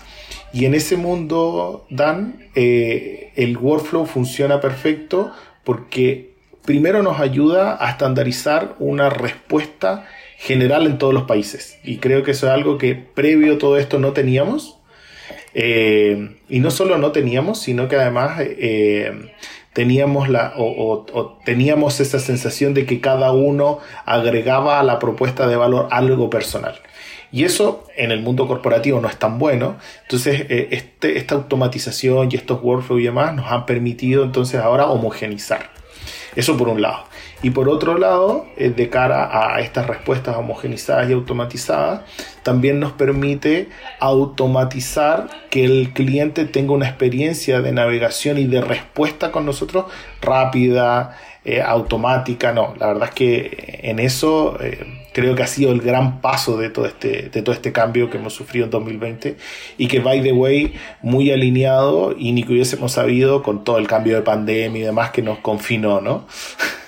Y 0.52 0.64
en 0.64 0.74
ese 0.74 0.96
mundo, 0.96 1.86
Dan, 1.90 2.48
el 2.56 3.56
workflow 3.56 4.04
funciona 4.04 4.60
perfecto 4.60 5.30
porque 5.62 6.37
primero 6.68 7.02
nos 7.02 7.18
ayuda 7.18 7.82
a 7.82 7.92
estandarizar 7.92 8.74
una 8.78 9.08
respuesta 9.08 10.04
general 10.36 10.84
en 10.84 10.98
todos 10.98 11.14
los 11.14 11.22
países. 11.22 11.78
Y 11.82 11.96
creo 11.96 12.22
que 12.22 12.32
eso 12.32 12.46
es 12.46 12.52
algo 12.52 12.76
que 12.76 12.94
previo 12.94 13.54
a 13.54 13.58
todo 13.58 13.78
esto 13.78 13.98
no 13.98 14.12
teníamos. 14.12 14.76
Eh, 15.54 16.36
y 16.46 16.60
no 16.60 16.70
solo 16.70 16.98
no 16.98 17.10
teníamos, 17.10 17.62
sino 17.62 17.88
que 17.88 17.96
además 17.96 18.40
eh, 18.40 19.32
teníamos, 19.72 20.28
la, 20.28 20.52
o, 20.58 21.38
teníamos 21.42 22.00
esa 22.00 22.18
sensación 22.18 22.74
de 22.74 22.84
que 22.84 23.00
cada 23.00 23.32
uno 23.32 23.78
agregaba 24.04 24.78
a 24.78 24.82
la 24.82 24.98
propuesta 24.98 25.48
de 25.48 25.56
valor 25.56 25.88
algo 25.90 26.28
personal. 26.28 26.74
Y 27.32 27.44
eso 27.44 27.86
en 27.96 28.10
el 28.10 28.20
mundo 28.20 28.46
corporativo 28.46 29.00
no 29.00 29.08
es 29.08 29.16
tan 29.16 29.38
bueno. 29.38 29.78
Entonces, 30.02 30.44
eh, 30.50 30.68
este, 30.72 31.16
esta 31.16 31.34
automatización 31.34 32.28
y 32.30 32.36
estos 32.36 32.62
workflows 32.62 33.00
y 33.00 33.04
demás 33.04 33.34
nos 33.34 33.50
han 33.50 33.64
permitido 33.64 34.22
entonces 34.22 34.60
ahora 34.60 34.88
homogenizar. 34.88 35.77
Eso 36.38 36.56
por 36.56 36.68
un 36.68 36.80
lado. 36.80 37.02
Y 37.42 37.50
por 37.50 37.68
otro 37.68 37.98
lado, 37.98 38.46
eh, 38.56 38.70
de 38.70 38.88
cara 38.88 39.28
a 39.32 39.58
estas 39.58 39.88
respuestas 39.88 40.36
homogenizadas 40.36 41.10
y 41.10 41.12
automatizadas, 41.12 42.02
también 42.44 42.78
nos 42.78 42.92
permite 42.92 43.70
automatizar 43.98 45.28
que 45.50 45.64
el 45.64 45.92
cliente 45.94 46.44
tenga 46.44 46.74
una 46.74 46.86
experiencia 46.86 47.60
de 47.60 47.72
navegación 47.72 48.38
y 48.38 48.44
de 48.44 48.60
respuesta 48.60 49.32
con 49.32 49.46
nosotros 49.46 49.86
rápida, 50.22 51.18
eh, 51.50 51.62
automática. 51.62 52.52
No, 52.52 52.74
la 52.78 52.88
verdad 52.88 53.08
es 53.08 53.14
que 53.14 53.80
en 53.82 54.00
eso 54.00 54.58
eh, 54.60 55.06
creo 55.14 55.34
que 55.34 55.42
ha 55.42 55.46
sido 55.46 55.72
el 55.72 55.80
gran 55.80 56.20
paso 56.20 56.58
de 56.58 56.68
todo, 56.68 56.84
este, 56.84 57.30
de 57.30 57.40
todo 57.40 57.54
este 57.54 57.72
cambio 57.72 58.10
que 58.10 58.18
hemos 58.18 58.34
sufrido 58.34 58.66
en 58.66 58.70
2020 58.70 59.38
y 59.78 59.88
que, 59.88 60.00
by 60.00 60.22
the 60.22 60.32
way, 60.32 60.74
muy 61.00 61.30
alineado 61.30 62.14
y 62.18 62.32
ni 62.32 62.42
que 62.42 62.52
hubiésemos 62.52 62.92
sabido 62.92 63.42
con 63.42 63.64
todo 63.64 63.78
el 63.78 63.86
cambio 63.86 64.16
de 64.16 64.20
pandemia 64.20 64.78
y 64.78 64.84
demás 64.84 65.10
que 65.10 65.22
nos 65.22 65.38
confinó, 65.38 66.02
¿no? 66.02 66.26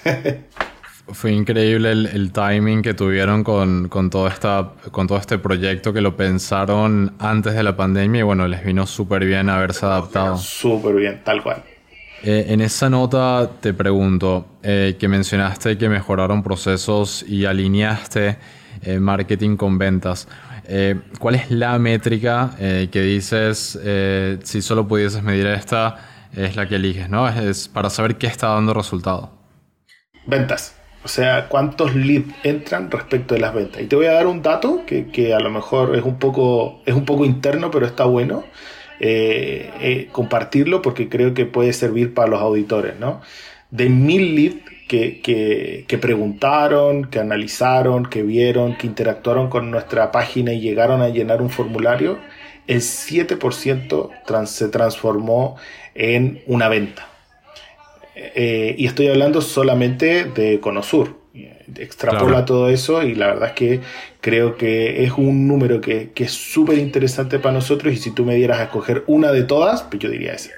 Fue 1.08 1.32
increíble 1.32 1.90
el, 1.92 2.30
timing 2.30 2.82
que 2.82 2.92
tuvieron 2.92 3.42
con, 3.42 3.88
con, 3.88 4.10
todo 4.10 4.28
esta, 4.28 4.72
con 4.90 5.06
todo 5.06 5.16
este 5.16 5.38
proyecto 5.38 5.94
que 5.94 6.02
lo 6.02 6.18
pensaron 6.18 7.14
antes 7.18 7.54
de 7.54 7.62
la 7.62 7.76
pandemia 7.76 8.20
y 8.20 8.22
bueno, 8.24 8.46
les 8.46 8.62
vino 8.62 8.86
súper 8.86 9.24
bien 9.24 9.48
haberse 9.48 9.86
adaptado. 9.86 10.36
Súper 10.36 10.96
bien, 10.96 11.22
tal 11.24 11.42
cual. 11.42 11.64
Eh, 12.22 12.46
en 12.48 12.60
esa 12.60 12.90
nota 12.90 13.50
te 13.60 13.72
pregunto, 13.72 14.46
eh, 14.62 14.96
que 14.98 15.08
mencionaste 15.08 15.78
que 15.78 15.88
mejoraron 15.88 16.42
procesos 16.42 17.24
y 17.26 17.46
alineaste 17.46 18.36
eh, 18.82 18.98
marketing 18.98 19.56
con 19.56 19.78
ventas. 19.78 20.28
¿Cuál 21.18 21.34
es 21.34 21.50
la 21.50 21.76
métrica 21.80 22.52
que 22.56 23.02
dices, 23.02 23.76
si 24.44 24.62
solo 24.62 24.86
pudieses 24.86 25.20
medir 25.20 25.48
esta, 25.48 25.96
es 26.32 26.54
la 26.54 26.68
que 26.68 26.76
eliges, 26.76 27.10
¿no? 27.10 27.28
Es 27.28 27.66
para 27.66 27.90
saber 27.90 28.18
qué 28.18 28.28
está 28.28 28.50
dando 28.50 28.72
resultado. 28.72 29.32
Ventas. 30.26 30.76
O 31.02 31.08
sea, 31.08 31.48
cuántos 31.48 31.96
leads 31.96 32.32
entran 32.44 32.88
respecto 32.88 33.34
de 33.34 33.40
las 33.40 33.52
ventas. 33.52 33.82
Y 33.82 33.86
te 33.86 33.96
voy 33.96 34.06
a 34.06 34.12
dar 34.12 34.28
un 34.28 34.42
dato 34.42 34.82
que, 34.86 35.08
que 35.08 35.34
a 35.34 35.40
lo 35.40 35.50
mejor 35.50 35.96
es 35.96 36.04
un 36.04 36.20
poco, 36.20 36.82
es 36.86 36.94
un 36.94 37.04
poco 37.04 37.24
interno, 37.24 37.72
pero 37.72 37.84
está 37.84 38.04
bueno. 38.04 38.44
Eh, 39.02 39.70
eh, 39.80 40.08
compartirlo 40.12 40.82
porque 40.82 41.08
creo 41.08 41.32
que 41.32 41.46
puede 41.46 41.72
servir 41.72 42.12
para 42.12 42.28
los 42.28 42.42
auditores, 42.42 42.98
¿no? 43.00 43.22
De 43.70 43.88
mil 43.88 44.34
leads 44.34 44.60
que, 44.88 45.20
que, 45.88 45.98
preguntaron, 45.98 47.06
que 47.06 47.18
analizaron, 47.18 48.04
que 48.04 48.22
vieron, 48.22 48.76
que 48.76 48.86
interactuaron 48.86 49.48
con 49.48 49.70
nuestra 49.70 50.12
página 50.12 50.52
y 50.52 50.60
llegaron 50.60 51.00
a 51.00 51.08
llenar 51.08 51.40
un 51.40 51.48
formulario, 51.48 52.18
el 52.66 52.80
7% 52.80 54.46
se 54.46 54.68
transformó 54.68 55.56
en 55.94 56.42
una 56.46 56.68
venta. 56.68 57.08
Eh, 58.14 58.74
y 58.76 58.86
estoy 58.86 59.08
hablando 59.08 59.40
solamente 59.40 60.24
de 60.24 60.60
Conosur 60.60 61.19
extrapola 61.76 62.44
todo 62.44 62.68
eso 62.68 63.02
y 63.02 63.14
la 63.14 63.28
verdad 63.28 63.48
es 63.48 63.54
que 63.54 63.80
creo 64.20 64.56
que 64.56 65.04
es 65.04 65.12
un 65.16 65.46
número 65.46 65.80
que, 65.80 66.12
es 66.14 66.32
súper 66.32 66.78
interesante 66.78 67.38
para 67.38 67.54
nosotros 67.54 67.92
y 67.92 67.96
si 67.96 68.10
tú 68.10 68.24
me 68.24 68.34
dieras 68.34 68.60
a 68.60 68.64
escoger 68.64 69.04
una 69.06 69.32
de 69.32 69.44
todas, 69.44 69.82
pues 69.82 70.02
yo 70.02 70.10
diría 70.10 70.34
ese. 70.34 70.50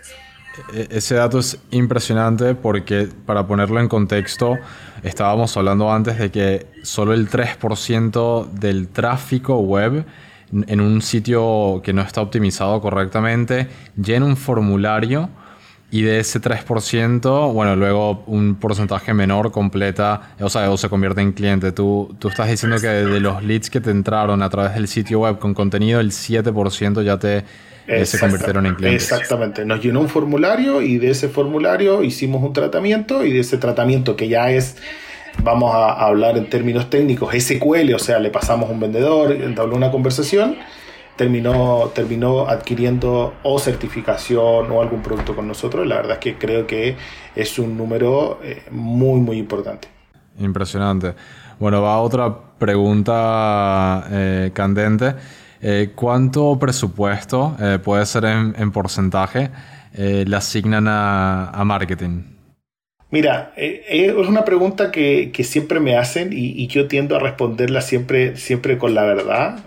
E-, 0.75 0.88
ese 0.90 1.14
dato 1.14 1.38
es 1.38 1.59
impresionante 1.71 2.54
porque 2.54 3.09
para 3.26 3.47
ponerlo 3.47 3.81
en 3.81 3.88
contexto, 3.88 4.59
estábamos 5.02 5.57
hablando 5.57 5.92
antes 5.92 6.19
de 6.19 6.31
que 6.31 6.66
solo 6.83 7.14
el 7.14 7.28
3% 7.28 8.50
del 8.50 8.88
tráfico 8.88 9.59
web 9.59 10.04
en 10.52 10.81
un 10.81 11.00
sitio 11.00 11.81
que 11.83 11.92
no 11.92 12.02
está 12.02 12.21
optimizado 12.21 12.81
correctamente 12.81 13.69
llena 13.97 14.26
un 14.26 14.37
formulario 14.37 15.31
y 15.92 16.00
de 16.02 16.20
ese 16.20 16.40
3%, 16.40 17.52
bueno, 17.52 17.76
luego 17.76 18.25
un 18.26 18.54
porcentaje 18.54 19.12
menor 19.12 19.52
completa, 19.52 20.34
o 20.40 20.49
sea, 20.49 20.70
o 20.70 20.78
se 20.78 20.88
convierte 20.88 21.20
en 21.20 21.32
cliente. 21.32 21.70
Tú, 21.70 22.16
tú 22.18 22.28
estás 22.28 22.49
diciendo 22.49 22.78
que 22.80 22.87
de 22.87 23.20
los 23.20 23.44
leads 23.44 23.68
que 23.68 23.78
te 23.78 23.90
entraron 23.90 24.42
a 24.42 24.49
través 24.49 24.72
del 24.72 24.88
sitio 24.88 25.20
web 25.20 25.38
con 25.38 25.52
contenido, 25.52 26.00
el 26.00 26.11
7% 26.11 27.04
ya 27.04 27.18
te 27.18 27.44
eh, 27.87 28.06
se 28.06 28.18
convirtieron 28.18 28.64
en 28.64 28.75
clientes. 28.75 29.12
Exactamente. 29.12 29.66
Nos 29.66 29.82
llenó 29.82 30.00
un 30.00 30.08
formulario 30.08 30.80
y 30.80 30.96
de 30.96 31.11
ese 31.11 31.28
formulario 31.28 32.02
hicimos 32.02 32.42
un 32.42 32.54
tratamiento 32.54 33.22
y 33.26 33.32
de 33.34 33.40
ese 33.40 33.58
tratamiento 33.58 34.16
que 34.16 34.28
ya 34.28 34.50
es 34.50 34.76
vamos 35.42 35.75
a 35.75 35.92
hablar 35.92 36.38
en 36.38 36.49
términos 36.49 36.88
técnicos, 36.88 37.34
SQL, 37.34 37.92
o 37.94 37.99
sea, 37.99 38.18
le 38.18 38.30
pasamos 38.30 38.70
un 38.70 38.80
vendedor, 38.80 39.32
entabló 39.32 39.76
una 39.76 39.90
conversación, 39.90 40.56
terminó, 41.23 41.93
terminó 41.95 42.49
adquiriendo 42.49 43.35
o 43.45 43.59
certificación 43.59 44.71
o 44.71 44.83
algún 44.83 45.02
producto 45.02 45.37
con 45.37 45.47
nosotros. 45.47 45.87
La 45.87 45.97
verdad 45.97 46.12
es 46.14 46.19
que 46.19 46.37
creo 46.37 46.67
que 46.67 46.97
es 47.37 47.59
un 47.61 47.76
número 47.76 48.41
eh, 48.43 48.62
muy, 48.71 49.21
muy 49.21 49.38
importante. 49.38 49.88
Impresionante. 50.38 51.14
Bueno, 51.61 51.81
va 51.81 52.00
otra 52.00 52.35
pregunta 52.59 54.05
eh, 54.11 54.50
candente. 54.52 55.14
Eh, 55.61 55.93
¿Cuánto 55.95 56.59
presupuesto 56.59 57.57
puede 57.85 58.05
ser 58.05 58.25
en, 58.25 58.73
porcentaje 58.73 59.50
le 59.95 60.37
asignan 60.37 60.87
a, 60.88 61.62
marketing? 61.64 62.23
Mira, 63.12 63.52
es 63.57 64.12
una 64.12 64.45
pregunta 64.45 64.91
que, 64.91 65.31
siempre 65.45 65.79
me 65.79 65.97
hacen 65.97 66.33
y, 66.33 66.61
y, 66.61 66.67
yo 66.67 66.88
tiendo 66.88 67.14
a 67.14 67.21
responderla 67.21 67.81
siempre, 67.81 68.37
siempre 68.37 68.76
con 68.76 68.95
la 68.95 69.05
verdad. 69.05 69.61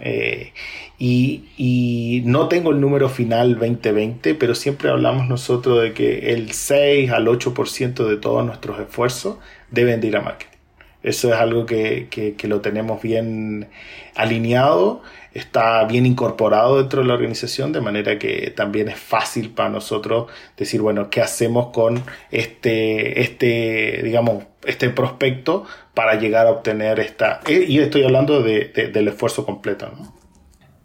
Y, 0.98 2.24
no 2.26 2.48
tengo 2.48 2.72
el 2.72 2.80
número 2.80 3.10
final 3.10 3.56
2020, 3.56 4.36
pero 4.36 4.56
siempre 4.56 4.90
hablamos 4.90 5.28
nosotros 5.28 5.82
de 5.82 5.94
que 5.94 6.34
el 6.34 6.52
6 6.52 7.12
al 7.12 7.28
8% 7.28 8.08
de 8.08 8.18
todos 8.18 8.46
nuestros 8.46 8.80
esfuerzos 8.80 9.38
deben 9.72 10.02
de 10.02 10.08
ir 10.08 10.18
a 10.18 10.22
marketing. 10.22 10.56
Eso 11.04 11.32
es 11.32 11.40
algo 11.40 11.68
que, 11.68 12.08
que, 12.10 12.48
lo 12.48 12.62
tenemos 12.62 13.00
bien 13.00 13.68
alineado, 14.16 15.04
está 15.36 15.84
bien 15.84 16.08
incorporado 16.08 16.80
dentro 16.80 17.02
de 17.02 17.08
la 17.08 17.14
organización, 17.14 17.72
de 17.74 17.80
manera 17.80 18.18
que 18.18 18.52
también 18.56 18.90
es 18.90 18.98
fácil 18.98 19.52
para 19.52 19.70
nosotros 19.70 20.32
decir, 20.58 20.82
bueno, 20.82 21.12
¿qué 21.12 21.22
hacemos 21.22 21.68
con 21.68 22.02
este, 22.32 23.22
este 23.22 24.02
digamos, 24.04 24.46
este 24.66 24.90
prospecto 24.90 25.66
para 25.94 26.16
llegar 26.16 26.48
a 26.48 26.52
obtener 26.52 27.00
esta... 27.00 27.42
Y 27.48 27.78
estoy 27.80 28.04
hablando 28.04 28.42
de, 28.42 28.90
del 28.92 29.08
esfuerzo 29.08 29.46
completo, 29.46 29.92
¿no? 29.96 30.25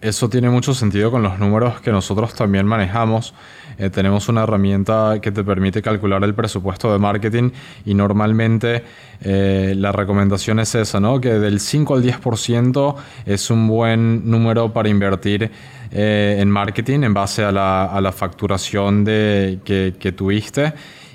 Eso 0.00 0.30
tiene 0.30 0.48
mucho 0.48 0.72
sentido 0.72 1.10
con 1.10 1.22
los 1.22 1.38
números 1.38 1.82
que 1.82 1.92
nosotros 1.92 2.34
también 2.34 2.64
manejamos. 2.64 3.34
Eh, 3.76 3.90
tenemos 3.90 4.30
una 4.30 4.44
herramienta 4.44 5.18
que 5.20 5.30
te 5.30 5.44
permite 5.44 5.82
calcular 5.82 6.24
el 6.24 6.34
presupuesto 6.34 6.90
de 6.90 6.98
marketing 6.98 7.50
y 7.84 7.92
normalmente 7.92 8.82
eh, 9.20 9.74
la 9.76 9.92
recomendación 9.92 10.58
es 10.58 10.74
esa, 10.74 11.00
¿no? 11.00 11.20
Que 11.20 11.34
del 11.34 11.60
5 11.60 11.96
al 11.96 12.02
10% 12.02 12.94
es 13.26 13.50
un 13.50 13.68
buen 13.68 14.30
número 14.30 14.72
para 14.72 14.88
invertir 14.88 15.50
eh, 15.92 16.36
en 16.38 16.50
marketing 16.50 17.02
en 17.02 17.12
base 17.12 17.44
a 17.44 17.52
la, 17.52 18.12
facturación 18.16 19.04
de, 19.04 19.58
que, 19.64 19.96
que 19.98 20.12
tuviste 20.12 20.72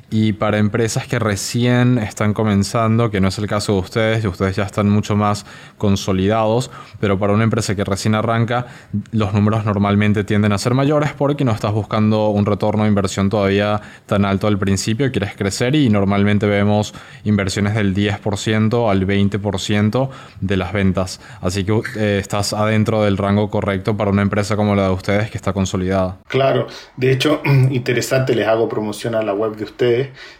y 0.10 0.34
para 0.34 0.60
empresas 0.60 1.08
que 1.08 1.20
recién 1.20 1.98
están 1.98 2.34
comenzando, 2.34 3.10
que 3.10 3.20
no 3.20 3.30
es 3.30 3.38
el 3.38 3.48
caso 3.48 3.74
de 3.74 3.80
ustedes, 3.80 4.24
y 4.24 4.28
ustedes 4.28 4.56
ya 4.56 4.64
están 4.64 4.90
mucho 4.90 5.16
más 5.16 5.46
consolidados, 5.78 6.70
pero 7.00 7.18
para 7.18 7.34
una 7.34 7.44
empresa 7.44 7.76
que 7.76 7.84
recién 7.84 8.16
arranca, 8.16 8.68
los 9.12 9.34
números 9.34 9.66
normalmente 9.66 10.24
tienden 10.24 10.52
a 10.52 10.58
ser 10.58 10.74
mayores 10.74 11.14
porque 11.14 11.44
no 11.44 11.52
estás 11.52 11.74
buscando 11.74 12.30
un 12.30 12.46
retorno 12.46 12.84
de 12.84 12.90
inversión 12.90 13.30
todavía 13.30 13.82
tan 14.06 14.26
alto 14.26 14.48
al 14.48 14.60
principio, 14.60 15.12
quieres 15.12 15.36
crecer 15.36 15.76
y 15.76 15.90
normalmente 15.90 16.46
vemos 16.46 16.94
inversiones 17.24 17.74
del 17.74 17.96
10% 17.96 18.90
al 18.90 19.08
20% 19.08 20.10
de 20.42 20.58
las 20.58 20.74
ventas. 20.74 21.20
Así 21.42 21.64
que 21.64 21.82
eh, 21.98 22.20
estás 22.20 22.54
adentro 22.54 23.04
del 23.04 23.18
rango 23.18 23.50
correcto 23.50 23.98
para 23.98 24.12
una 24.12 24.22
empresa 24.22 24.56
como 24.56 24.76
la 24.76 24.84
de 24.84 24.94
ustedes 24.94 25.32
que 25.32 25.38
está 25.38 25.54
consolidada. 25.54 26.20
Claro, 26.28 26.68
de 26.98 27.12
hecho, 27.12 27.42
interesante, 27.72 28.36
les 28.36 28.48
hago 28.48 28.70
promoción 28.70 29.16
a 29.16 29.22
la 29.22 29.34
web 29.34 29.56
de 29.56 29.64
ustedes 29.64 29.95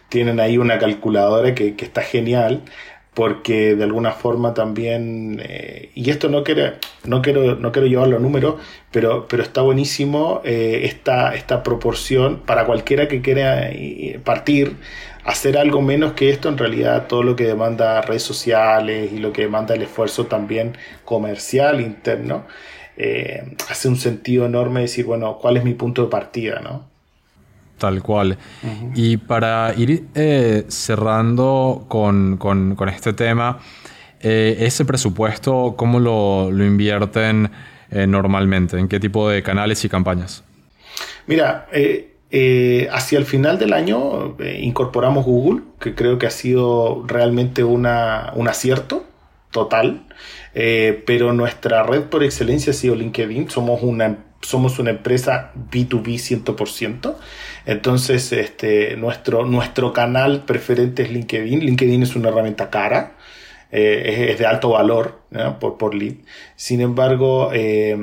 tienen 0.08 0.40
ahí 0.40 0.58
una 0.58 0.78
calculadora 0.78 1.54
que, 1.54 1.74
está 1.78 2.02
genial 2.02 2.62
porque 3.14 3.74
de 3.76 3.84
alguna 3.84 4.12
forma 4.12 4.52
también, 4.52 5.40
eh, 5.42 5.90
y 5.94 6.10
esto 6.10 6.28
no 6.28 6.44
quiero, 6.44 6.74
no 7.04 7.22
quiero, 7.22 7.54
no 7.54 7.72
quiero 7.72 7.88
llevarlo 7.88 8.18
a 8.18 8.20
números, 8.20 8.56
pero, 8.90 9.26
pero 9.26 9.42
está 9.42 9.62
buenísimo 9.62 10.42
eh, 10.44 10.82
esta, 10.84 11.34
esta 11.34 11.62
proporción 11.62 12.40
para 12.44 12.66
cualquiera 12.66 13.08
que 13.08 13.22
quiera 13.22 13.70
eh, 13.70 14.20
partir, 14.22 14.76
hacer 15.24 15.56
algo 15.56 15.80
menos 15.80 16.12
que 16.12 16.28
esto, 16.28 16.50
en 16.50 16.58
realidad 16.58 17.06
todo 17.06 17.22
lo 17.22 17.36
que 17.36 17.44
demanda 17.44 18.02
redes 18.02 18.22
sociales 18.22 19.10
y 19.10 19.18
lo 19.18 19.32
que 19.32 19.42
demanda 19.42 19.74
el 19.74 19.82
esfuerzo 19.82 20.26
también 20.26 20.76
comercial 21.04 21.80
interno, 21.80 22.46
hace 23.70 23.88
un 23.88 23.96
sentido 23.96 24.44
enorme 24.44 24.82
decir, 24.82 25.06
bueno, 25.06 25.38
¿cuál 25.38 25.56
es 25.56 25.64
mi 25.64 25.72
punto 25.72 26.02
de 26.02 26.08
partida? 26.08 26.60
¿no? 26.60 26.95
Tal 27.78 28.02
cual. 28.02 28.38
Y 28.94 29.18
para 29.18 29.74
ir 29.76 30.06
eh, 30.14 30.64
cerrando 30.68 31.84
con, 31.88 32.38
este 32.88 33.12
tema, 33.12 33.58
eh, 34.20 34.56
ese 34.60 34.86
presupuesto, 34.86 35.74
¿cómo 35.76 36.00
lo, 36.00 36.48
invierten 36.64 37.50
eh, 37.90 38.06
normalmente? 38.06 38.78
¿En 38.78 38.88
qué 38.88 38.98
tipo 38.98 39.28
de 39.28 39.42
canales 39.42 39.84
y 39.84 39.90
campañas? 39.90 40.42
Mira, 41.26 41.66
hacia 42.92 43.18
el 43.18 43.26
final 43.26 43.58
del 43.58 43.74
año 43.74 44.36
incorporamos 44.58 45.26
Google, 45.26 45.62
que 45.78 45.94
creo 45.94 46.18
que 46.18 46.26
ha 46.26 46.30
sido 46.30 47.04
realmente 47.06 47.62
una, 47.62 48.32
un 48.36 48.48
acierto 48.48 49.04
total. 49.50 50.06
pero 50.54 51.34
nuestra 51.34 51.82
red 51.82 52.04
por 52.04 52.24
excelencia 52.24 52.70
ha 52.70 52.74
sido 52.74 52.94
LinkedIn. 52.94 53.50
Somos 53.50 53.82
una 53.82 54.16
somos 54.46 54.78
una 54.78 54.90
empresa 54.90 55.52
B2B 55.70 56.44
100%. 56.44 57.16
Entonces, 57.66 58.32
este, 58.32 58.96
nuestro, 58.96 59.44
nuestro 59.44 59.92
canal 59.92 60.44
preferente 60.44 61.02
es 61.02 61.10
LinkedIn. 61.10 61.60
LinkedIn 61.60 62.02
es 62.02 62.14
una 62.14 62.28
herramienta 62.28 62.70
cara, 62.70 63.14
eh, 63.72 64.28
es, 64.30 64.38
de 64.38 64.46
alto 64.46 64.70
valor 64.70 65.20
por, 65.60 65.76
por 65.76 65.94
lead. 65.94 66.14
Sin 66.54 66.80
embargo, 66.80 67.50
eh, 67.52 67.98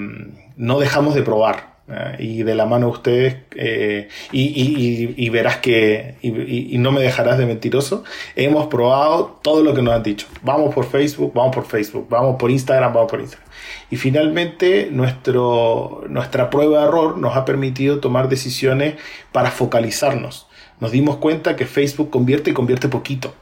no 0.58 0.80
dejamos 0.80 1.16
de 1.16 1.24
probar. 1.24 1.74
y 2.18 2.44
de 2.44 2.56
la 2.56 2.66
mano 2.66 2.88
de 2.88 2.92
ustedes, 2.94 3.36
eh, 3.56 4.08
y, 4.32 5.30
verás 5.30 5.58
que, 5.58 6.16
y, 6.22 6.78
no 6.78 6.92
me 6.94 7.02
dejarás 7.02 7.38
de 7.38 7.46
mentiroso, 7.46 8.06
hemos 8.38 8.68
probado 8.68 9.40
todo 9.44 9.62
lo 9.64 9.74
que 9.74 9.82
nos 9.82 9.94
han 9.94 10.04
dicho. 10.04 10.28
Vamos 10.42 10.74
por 10.74 10.86
Facebook, 10.86 11.34
vamos 11.34 11.54
por 11.54 11.66
Facebook, 11.66 12.08
vamos 12.10 12.38
por 12.40 12.50
Instagram, 12.52 12.94
vamos 12.94 13.12
por 13.12 13.20
Instagram. 13.20 13.50
Y 13.94 13.96
finalmente 13.96 14.90
nuestro, 14.92 16.04
nuestra 16.10 16.50
prueba 16.50 16.80
de 16.80 16.88
error 16.88 17.16
nos 17.20 17.38
ha 17.38 17.46
permitido 17.46 18.00
tomar 18.00 18.28
decisiones 18.28 18.96
para 19.32 19.52
focalizarnos. 19.52 20.48
Nos 20.80 20.92
dimos 20.92 21.18
cuenta 21.18 21.56
que 21.56 21.68
Facebook 21.68 22.10
convierte 22.10 22.50
y 22.50 22.54
convierte 22.56 22.88
poquito. 22.88 23.36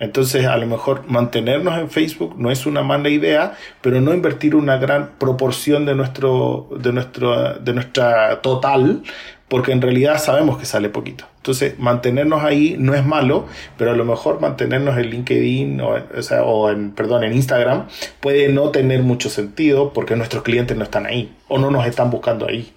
Entonces, 0.00 0.46
a 0.46 0.56
lo 0.56 0.66
mejor 0.66 1.04
mantenernos 1.06 1.78
en 1.78 1.90
Facebook 1.90 2.34
no 2.36 2.50
es 2.50 2.66
una 2.66 2.82
mala 2.82 3.08
idea, 3.08 3.56
pero 3.80 4.00
no 4.00 4.12
invertir 4.12 4.56
una 4.56 4.78
gran 4.78 5.10
proporción 5.16 5.86
de 5.86 5.94
nuestro, 5.94 6.68
de 6.76 6.92
nuestro, 6.92 7.54
de 7.60 7.72
nuestra 7.72 8.42
total, 8.42 9.04
porque 9.48 9.72
en 9.72 9.80
realidad 9.80 10.18
sabemos 10.18 10.58
que 10.58 10.66
sale 10.66 10.88
poquito. 10.88 11.24
Entonces, 11.36 11.78
mantenernos 11.78 12.44
ahí 12.44 12.76
no 12.78 12.94
es 12.94 13.04
malo, 13.04 13.46
pero 13.76 13.92
a 13.92 13.94
lo 13.94 14.04
mejor 14.04 14.40
mantenernos 14.40 14.98
en 14.98 15.10
LinkedIn 15.10 15.80
o, 15.80 15.96
o 16.44 16.70
en, 16.70 16.90
perdón, 16.92 17.24
en 17.24 17.32
Instagram 17.32 17.86
puede 18.20 18.48
no 18.50 18.70
tener 18.70 19.02
mucho 19.02 19.30
sentido 19.30 19.92
porque 19.92 20.16
nuestros 20.16 20.42
clientes 20.42 20.76
no 20.76 20.84
están 20.84 21.06
ahí 21.06 21.34
o 21.48 21.58
no 21.58 21.70
nos 21.70 21.86
están 21.86 22.10
buscando 22.10 22.46
ahí. 22.46 22.72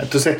Entonces, 0.00 0.38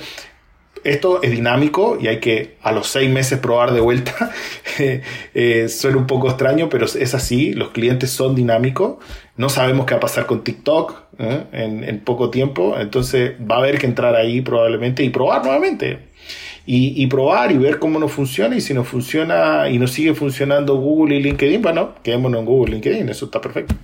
esto 0.85 1.23
es 1.23 1.31
dinámico 1.31 1.99
y 2.01 2.09
hay 2.09 2.19
que 2.19 2.57
a 2.63 2.73
los 2.73 2.89
seis 2.89 3.11
meses 3.11 3.39
probar 3.39 3.73
de 3.73 3.81
vuelta. 3.81 4.31
eh, 4.79 5.69
suena 5.69 5.97
un 5.97 6.07
poco 6.07 6.29
extraño, 6.29 6.69
pero 6.69 6.87
es 6.87 7.15
así. 7.15 7.53
Los 7.53 7.71
clientes 7.71 8.11
son 8.11 8.35
dinámicos. 8.35 8.97
No 9.37 9.49
sabemos 9.49 9.87
qué 9.87 9.95
va 9.95 9.99
a 9.99 10.01
pasar 10.01 10.27
con 10.27 10.45
TikTok 10.45 11.03
¿eh? 11.19 11.45
en, 11.53 11.85
en, 11.85 12.01
poco 12.01 12.31
tiempo. 12.31 12.77
Entonces 12.79 13.33
va 13.39 13.57
a 13.57 13.59
haber 13.59 13.79
que 13.79 13.87
entrar 13.87 14.17
ahí 14.17 14.41
probablemente 14.41 15.05
y 15.05 15.11
probar 15.11 15.45
nuevamente. 15.45 16.11
Y, 16.65 17.03
y, 17.03 17.07
probar 17.09 17.51
y 17.51 17.59
ver 17.59 17.79
cómo 17.79 17.99
nos 17.99 18.13
funciona. 18.13 18.57
Y 18.57 18.61
si 18.61 18.75
nos 18.75 18.89
funciona 18.89 19.69
y 19.69 19.79
nos 19.79 19.93
sigue 19.93 20.15
funcionando 20.15 20.77
Google 20.77 21.17
y 21.17 21.23
LinkedIn, 21.23 21.63
bueno, 21.63 21.95
quedémonos 22.03 22.41
en 22.41 22.47
Google 22.47 22.71
y 22.71 22.75
LinkedIn. 22.75 23.09
Eso 23.09 23.27
está 23.27 23.41
perfecto 23.41 23.75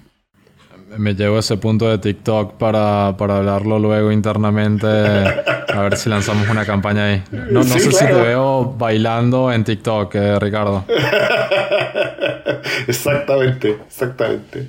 me 0.97 1.15
llevo 1.15 1.39
ese 1.39 1.57
punto 1.57 1.89
de 1.89 1.99
TikTok 1.99 2.55
para, 2.55 3.17
para 3.17 3.39
hablarlo 3.39 3.79
luego 3.79 4.13
internamente. 4.13 4.87
A 4.87 5.83
ver 5.83 5.97
si 5.97 6.09
lanzamos 6.09 6.49
una 6.49 6.65
campaña 6.65 7.05
ahí. 7.05 7.23
No, 7.31 7.61
no 7.61 7.65
sé 7.65 7.93
si 7.93 8.07
te 8.07 8.13
veo 8.13 8.75
bailando 8.79 9.53
en 9.53 9.65
TikTok, 9.65 10.15
eh, 10.15 10.39
Ricardo. 10.39 10.85
exactamente, 12.89 13.79
exactamente. 13.87 14.69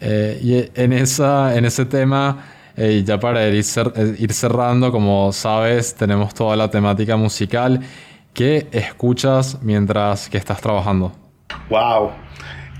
Eh, 0.00 0.40
y 0.42 0.80
en, 0.80 0.92
esa, 0.92 1.56
en 1.56 1.64
ese 1.64 1.84
tema, 1.84 2.44
eh, 2.76 3.02
ya 3.04 3.20
para 3.20 3.46
ir, 3.46 3.64
ir 4.18 4.32
cerrando, 4.32 4.90
como 4.90 5.32
sabes, 5.32 5.94
tenemos 5.94 6.34
toda 6.34 6.56
la 6.56 6.70
temática 6.70 7.16
musical. 7.16 7.80
¿qué 8.34 8.66
escuchas 8.72 9.62
mientras 9.62 10.28
que 10.28 10.36
estás 10.36 10.60
trabajando? 10.60 11.12
Wow, 11.70 12.10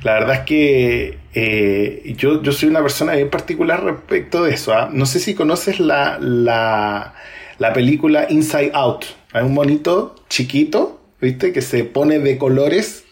la 0.05 0.13
verdad 0.13 0.35
es 0.37 0.41
que 0.43 1.19
eh, 1.33 2.15
yo, 2.19 2.43
yo, 2.43 2.53
soy 2.53 2.69
una 2.69 2.83
persona 2.83 3.15
bien 3.15 3.31
particular 3.31 3.83
respecto 3.83 4.45
de 4.45 4.53
eso. 4.53 4.75
¿ah? 4.75 4.91
No 4.93 5.07
sé 5.07 5.19
si 5.19 5.35
conoces 5.35 5.81
la, 5.81 6.19
la, 6.21 7.15
la, 7.59 7.73
película 7.73 8.27
Inside 8.29 8.73
Out. 8.75 9.07
Hay 9.33 9.45
un 9.45 9.55
monito 9.55 10.15
chiquito, 10.29 11.01
¿viste? 11.23 11.55
Que 11.55 11.63
se 11.63 11.85
pone 11.85 12.19
de 12.19 12.37
colores 12.37 13.05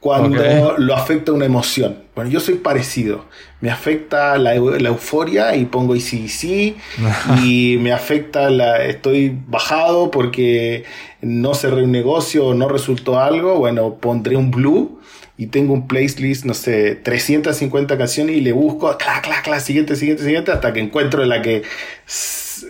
cuando 0.00 0.76
lo 0.76 0.94
afecta 0.94 1.32
una 1.32 1.46
emoción. 1.46 2.04
Bueno, 2.14 2.28
yo 2.28 2.40
soy 2.40 2.56
parecido. 2.56 3.24
Me 3.62 3.70
afecta 3.70 4.36
la, 4.36 4.54
la 4.54 4.88
euforia 4.90 5.56
y 5.56 5.64
pongo 5.64 5.96
sí 5.96 6.76
y 7.42 7.78
me 7.80 7.90
afecta 7.90 8.50
la 8.50 8.84
estoy 8.84 9.34
bajado 9.46 10.10
porque 10.10 10.84
no 11.22 11.54
cerré 11.54 11.84
un 11.84 11.92
negocio 11.92 12.48
o 12.48 12.54
no 12.54 12.68
resultó 12.68 13.18
algo. 13.18 13.58
Bueno, 13.58 13.94
pondré 13.94 14.36
un 14.36 14.50
blue 14.50 15.00
y 15.36 15.46
tengo 15.46 15.72
un 15.74 15.88
playlist, 15.88 16.44
no 16.44 16.54
sé, 16.54 16.94
350 16.94 17.98
canciones 17.98 18.36
y 18.36 18.40
le 18.40 18.52
busco, 18.52 18.96
clac, 18.96 19.24
clac, 19.24 19.42
clac, 19.42 19.60
siguiente, 19.60 19.96
siguiente, 19.96 20.22
siguiente, 20.22 20.52
hasta 20.52 20.72
que 20.72 20.80
encuentro 20.80 21.24
la 21.24 21.42
que 21.42 21.62
es 22.06 22.66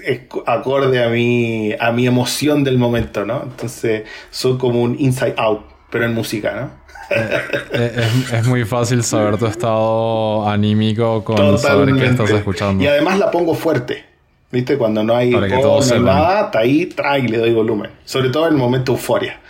acorde 0.47 1.05
a 1.05 1.09
mi, 1.09 1.75
a 1.79 1.93
mi 1.93 2.07
emoción 2.07 2.65
del 2.65 2.79
momento, 2.79 3.27
¿no? 3.27 3.43
Entonces, 3.43 4.05
soy 4.31 4.57
como 4.57 4.83
un 4.83 4.97
inside 4.99 5.35
out, 5.37 5.67
pero 5.91 6.07
en 6.07 6.15
música, 6.15 6.55
¿no? 6.55 6.85
Eh, 7.11 7.41
eh, 7.73 8.09
es, 8.33 8.47
muy 8.47 8.65
fácil 8.65 9.05
saber 9.05 9.37
tu 9.37 9.47
estado 9.47 10.49
anímico 10.49 11.23
con 11.23 11.59
saber 11.59 11.95
qué 11.95 12.07
estás 12.07 12.31
escuchando. 12.31 12.83
Y 12.83 12.87
además 12.87 13.19
la 13.19 13.31
pongo 13.31 13.55
fuerte. 13.55 14.05
¿Viste? 14.51 14.79
Cuando 14.79 15.03
no 15.03 15.17
hay, 15.17 15.31
nada, 15.31 16.47
está 16.47 16.61
ahí, 16.61 16.87
trae 16.87 17.21
y 17.21 17.29
le 17.29 17.39
doy 17.39 17.53
volumen. 17.53 17.91
Sobre 18.05 18.31
todo 18.31 18.47
en 18.47 18.55
el 18.55 18.59
momento 18.59 18.93
euforia. 18.93 19.41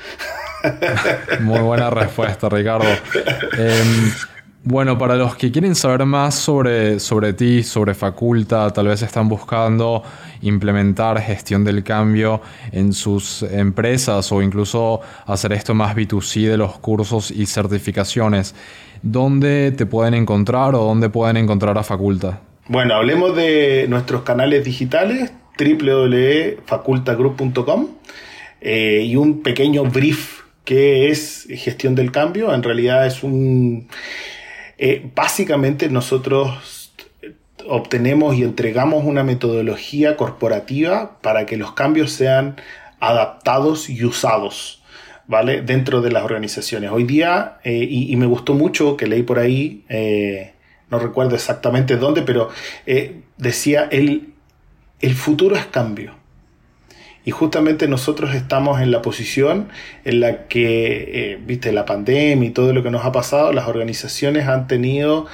Muy 1.40 1.60
buena 1.60 1.90
respuesta, 1.90 2.48
Ricardo. 2.48 2.88
Em, 3.58 4.10
bueno, 4.62 4.96
para 4.96 5.16
los 5.16 5.36
que 5.36 5.52
quieren 5.52 5.74
saber 5.74 6.06
más 6.06 6.34
sobre, 6.34 6.98
sobre 6.98 7.34
ti, 7.34 7.62
sobre 7.62 7.92
Faculta, 7.94 8.70
tal 8.70 8.88
vez 8.88 9.02
están 9.02 9.28
buscando 9.28 10.02
implementar 10.40 11.20
gestión 11.20 11.62
del 11.64 11.84
cambio 11.84 12.40
en 12.72 12.94
sus 12.94 13.42
empresas 13.42 14.32
o 14.32 14.40
incluso 14.40 15.02
hacer 15.26 15.52
esto 15.52 15.74
más 15.74 15.94
B2C 15.94 16.48
de 16.48 16.56
los 16.56 16.78
cursos 16.78 17.30
y 17.30 17.44
certificaciones, 17.46 18.54
¿dónde 19.02 19.72
te 19.72 19.84
pueden 19.84 20.14
encontrar 20.14 20.74
o 20.74 20.84
dónde 20.84 21.10
pueden 21.10 21.36
encontrar 21.36 21.76
a 21.76 21.82
Faculta? 21.82 22.40
Bueno, 22.68 22.94
hablemos 22.94 23.36
de 23.36 23.84
nuestros 23.88 24.22
canales 24.22 24.64
digitales 24.64 25.30
www.facultagroup.com 25.58 27.88
eh, 28.62 29.02
y 29.06 29.16
un 29.16 29.42
pequeño 29.42 29.84
brief 29.84 30.43
que 30.64 31.10
es 31.10 31.46
gestión 31.50 31.94
del 31.94 32.10
cambio. 32.10 32.54
En 32.54 32.62
realidad 32.62 33.06
es 33.06 33.22
un... 33.22 33.88
Eh, 34.78 35.08
básicamente 35.14 35.88
nosotros 35.88 36.92
obtenemos 37.66 38.36
y 38.36 38.42
entregamos 38.42 39.04
una 39.04 39.22
metodología 39.22 40.16
corporativa 40.16 41.18
para 41.20 41.46
que 41.46 41.56
los 41.56 41.72
cambios 41.72 42.12
sean 42.12 42.56
adaptados 43.00 43.88
y 43.88 44.04
usados. 44.04 44.80
¿Vale? 45.26 45.62
Dentro 45.62 46.02
de 46.02 46.12
las 46.12 46.22
organizaciones. 46.22 46.90
Hoy 46.90 47.04
día, 47.04 47.56
eh, 47.64 47.86
y, 47.88 48.14
me 48.16 48.26
gustó 48.26 48.52
mucho 48.52 48.94
que 48.94 49.06
leí 49.06 49.22
por 49.22 49.38
ahí, 49.38 49.82
eh, 49.88 50.52
no 50.90 50.98
recuerdo 50.98 51.34
exactamente 51.34 51.96
dónde, 51.96 52.20
pero 52.20 52.50
decía, 53.38 53.88
el, 53.90 54.34
el 55.00 55.14
futuro 55.14 55.56
es 55.56 55.64
cambio. 55.64 56.14
Y 57.24 57.30
justamente 57.30 57.88
nosotros 57.88 58.34
estamos 58.34 58.80
en 58.82 58.90
la 58.90 59.00
posición 59.00 59.68
en 60.04 60.20
la 60.20 60.46
que, 60.46 61.32
eh, 61.32 61.38
viste, 61.44 61.72
la 61.72 61.86
pandemia 61.86 62.48
y 62.48 62.52
todo 62.52 62.72
lo 62.74 62.82
que 62.82 62.90
nos 62.90 63.04
ha 63.04 63.12
pasado, 63.12 63.52
las 63.52 63.66
organizaciones 63.66 64.46
han 64.46 64.66
tenido 64.66 65.26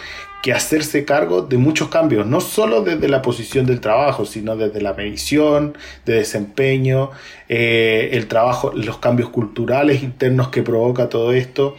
que 0.43 0.53
hacerse 0.53 1.05
cargo 1.05 1.43
de 1.43 1.59
muchos 1.59 1.89
cambios, 1.89 2.27
no 2.27 2.41
solo 2.41 2.83
desde 2.83 3.09
la 3.09 3.21
posición 3.21 3.67
del 3.67 3.81
trabajo, 3.81 4.25
sino 4.25 4.57
desde 4.57 4.81
la 4.81 4.95
medición, 4.95 5.77
de 6.07 6.15
desempeño, 6.15 7.11
eh, 7.49 8.11
el 8.13 8.27
trabajo, 8.27 8.73
los 8.75 8.99
cambios 8.99 9.29
culturales 9.29 10.03
internos 10.03 10.49
que 10.49 10.63
provoca 10.63 11.09
todo 11.09 11.33
esto. 11.33 11.77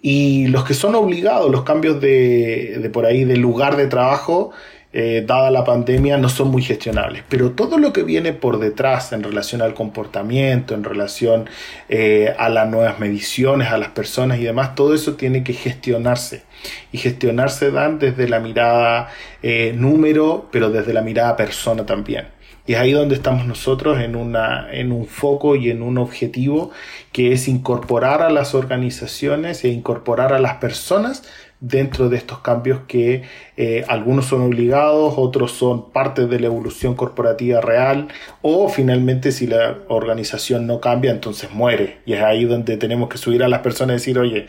Y 0.00 0.46
los 0.46 0.64
que 0.64 0.72
son 0.72 0.94
obligados, 0.94 1.50
los 1.50 1.62
cambios 1.64 2.00
de, 2.00 2.78
de 2.80 2.90
por 2.90 3.04
ahí 3.04 3.24
de 3.24 3.36
lugar 3.36 3.76
de 3.76 3.86
trabajo, 3.86 4.50
eh, 4.92 5.22
dada 5.24 5.52
la 5.52 5.64
pandemia, 5.64 6.18
no 6.18 6.28
son 6.28 6.48
muy 6.48 6.62
gestionables. 6.62 7.22
Pero 7.28 7.52
todo 7.52 7.78
lo 7.78 7.92
que 7.92 8.02
viene 8.02 8.32
por 8.32 8.58
detrás 8.58 9.12
en 9.12 9.22
relación 9.22 9.62
al 9.62 9.72
comportamiento, 9.74 10.74
en 10.74 10.82
relación 10.82 11.48
eh, 11.88 12.34
a 12.36 12.48
las 12.48 12.68
nuevas 12.68 12.98
mediciones, 12.98 13.68
a 13.68 13.78
las 13.78 13.90
personas 13.90 14.40
y 14.40 14.44
demás, 14.44 14.74
todo 14.74 14.94
eso 14.94 15.14
tiene 15.14 15.44
que 15.44 15.52
gestionarse. 15.52 16.42
Y 16.90 16.98
gestionarse 16.98 17.70
dan 17.70 17.98
desde 18.00 18.28
la 18.28 18.40
mirada 18.40 19.08
eh, 19.42 19.72
número, 19.76 20.48
pero 20.50 20.70
desde 20.70 20.92
la 20.92 21.02
mirada 21.02 21.36
persona 21.36 21.86
también. 21.86 22.26
Y 22.66 22.74
es 22.74 22.78
ahí 22.78 22.92
donde 22.92 23.14
estamos 23.14 23.46
nosotros 23.46 24.00
en, 24.00 24.14
una, 24.16 24.68
en 24.72 24.92
un 24.92 25.06
foco 25.06 25.56
y 25.56 25.70
en 25.70 25.82
un 25.82 25.98
objetivo 25.98 26.70
que 27.12 27.32
es 27.32 27.48
incorporar 27.48 28.22
a 28.22 28.30
las 28.30 28.54
organizaciones 28.54 29.64
e 29.64 29.68
incorporar 29.68 30.32
a 30.32 30.38
las 30.38 30.54
personas 30.56 31.24
dentro 31.60 32.08
de 32.08 32.16
estos 32.16 32.38
cambios 32.38 32.80
que 32.88 33.22
eh, 33.56 33.84
algunos 33.88 34.26
son 34.26 34.40
obligados, 34.40 35.14
otros 35.16 35.52
son 35.52 35.90
parte 35.90 36.26
de 36.26 36.40
la 36.40 36.46
evolución 36.46 36.94
corporativa 36.94 37.60
real 37.60 38.08
o 38.40 38.68
finalmente 38.68 39.30
si 39.30 39.46
la 39.46 39.78
organización 39.88 40.66
no 40.66 40.80
cambia 40.80 41.10
entonces 41.10 41.50
muere. 41.52 41.98
Y 42.06 42.14
es 42.14 42.22
ahí 42.22 42.44
donde 42.44 42.76
tenemos 42.78 43.08
que 43.08 43.18
subir 43.18 43.42
a 43.42 43.48
las 43.48 43.60
personas 43.60 43.94
y 43.94 43.96
decir 43.96 44.18
oye 44.18 44.46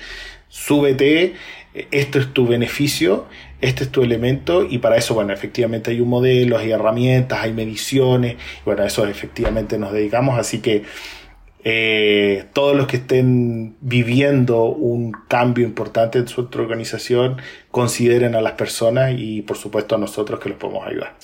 súbete 0.47 1.33
esto 1.91 2.19
es 2.19 2.33
tu 2.33 2.45
beneficio 2.45 3.25
este 3.61 3.85
es 3.85 3.91
tu 3.91 4.03
elemento 4.03 4.67
y 4.69 4.79
para 4.79 4.97
eso 4.97 5.13
bueno 5.13 5.31
efectivamente 5.31 5.91
hay 5.91 6.01
un 6.01 6.09
modelo 6.09 6.57
hay 6.57 6.71
herramientas 6.71 7.39
hay 7.41 7.53
mediciones 7.53 8.35
bueno 8.65 8.83
a 8.83 8.87
eso 8.87 9.05
efectivamente 9.05 9.77
nos 9.77 9.91
dedicamos. 9.91 10.39
Así 10.39 10.59
que 10.59 10.83
eh, 11.63 12.45
todos 12.53 12.75
los 12.75 12.87
que 12.87 12.97
estén 12.97 13.75
viviendo 13.81 14.63
un 14.63 15.11
cambio 15.27 15.65
importante 15.65 16.17
en 16.17 16.27
su 16.27 16.49
organización 16.55 17.37
consideren 17.69 18.35
a 18.35 18.41
las 18.41 18.53
personas 18.53 19.13
y 19.15 19.43
por 19.43 19.57
supuesto 19.57 19.95
a 19.95 19.97
nosotros 19.97 20.39
que 20.39 20.49
los 20.49 20.57
podemos 20.57 20.87
ayudar. 20.87 21.15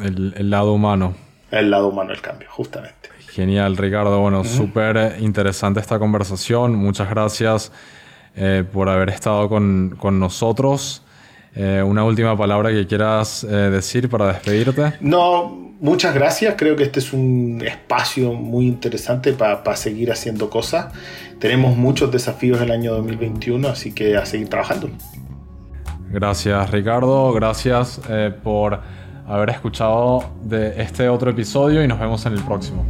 El, 0.00 0.50
lado 0.50 0.72
humano. 0.72 1.14
El 1.50 1.70
lado 1.70 1.88
humano 1.88 2.10
del 2.10 2.20
cambio, 2.20 2.48
justamente. 2.50 3.10
Genial, 3.30 3.76
Ricardo. 3.76 4.20
Bueno, 4.20 4.44
súper 4.44 5.16
interesante 5.20 5.80
esta 5.80 5.98
conversación. 5.98 6.74
Muchas 6.74 7.10
gracias 7.10 7.72
eh, 8.36 8.64
por 8.72 8.88
haber 8.88 9.10
estado 9.10 9.48
con, 9.48 9.96
con 9.98 10.18
nosotros. 10.18 11.02
Eh, 11.54 11.82
una 11.84 12.04
última 12.04 12.36
palabra 12.36 12.70
que 12.70 12.86
quieras 12.86 13.46
decir 13.48 14.08
para 14.08 14.28
despedirte. 14.28 14.94
No, 15.00 15.74
muchas 15.80 16.14
gracias. 16.14 16.54
Creo 16.56 16.76
que 16.76 16.84
este 16.84 17.00
es 17.00 17.12
un 17.12 17.62
espacio 17.66 18.32
muy 18.32 18.66
interesante 18.66 19.32
para 19.32 19.76
seguir 19.76 20.12
haciendo 20.12 20.50
cosas. 20.50 20.92
Tenemos 21.38 21.76
muchos 21.76 22.10
desafíos 22.10 22.60
el 22.60 22.70
año 22.70 22.92
2021, 22.94 23.68
así 23.68 23.92
que 23.92 24.16
a 24.16 24.26
seguir 24.26 24.48
trabajando. 24.48 24.90
Gracias 26.10 26.70
Ricardo, 26.70 27.32
gracias 27.32 28.00
eh, 28.08 28.32
por 28.42 28.80
haber 29.26 29.50
escuchado 29.50 30.24
de 30.42 30.80
este 30.80 31.08
otro 31.08 31.30
episodio 31.30 31.84
y 31.84 31.88
nos 31.88 32.00
vemos 32.00 32.24
en 32.24 32.32
el 32.32 32.42
próximo. 32.42 32.84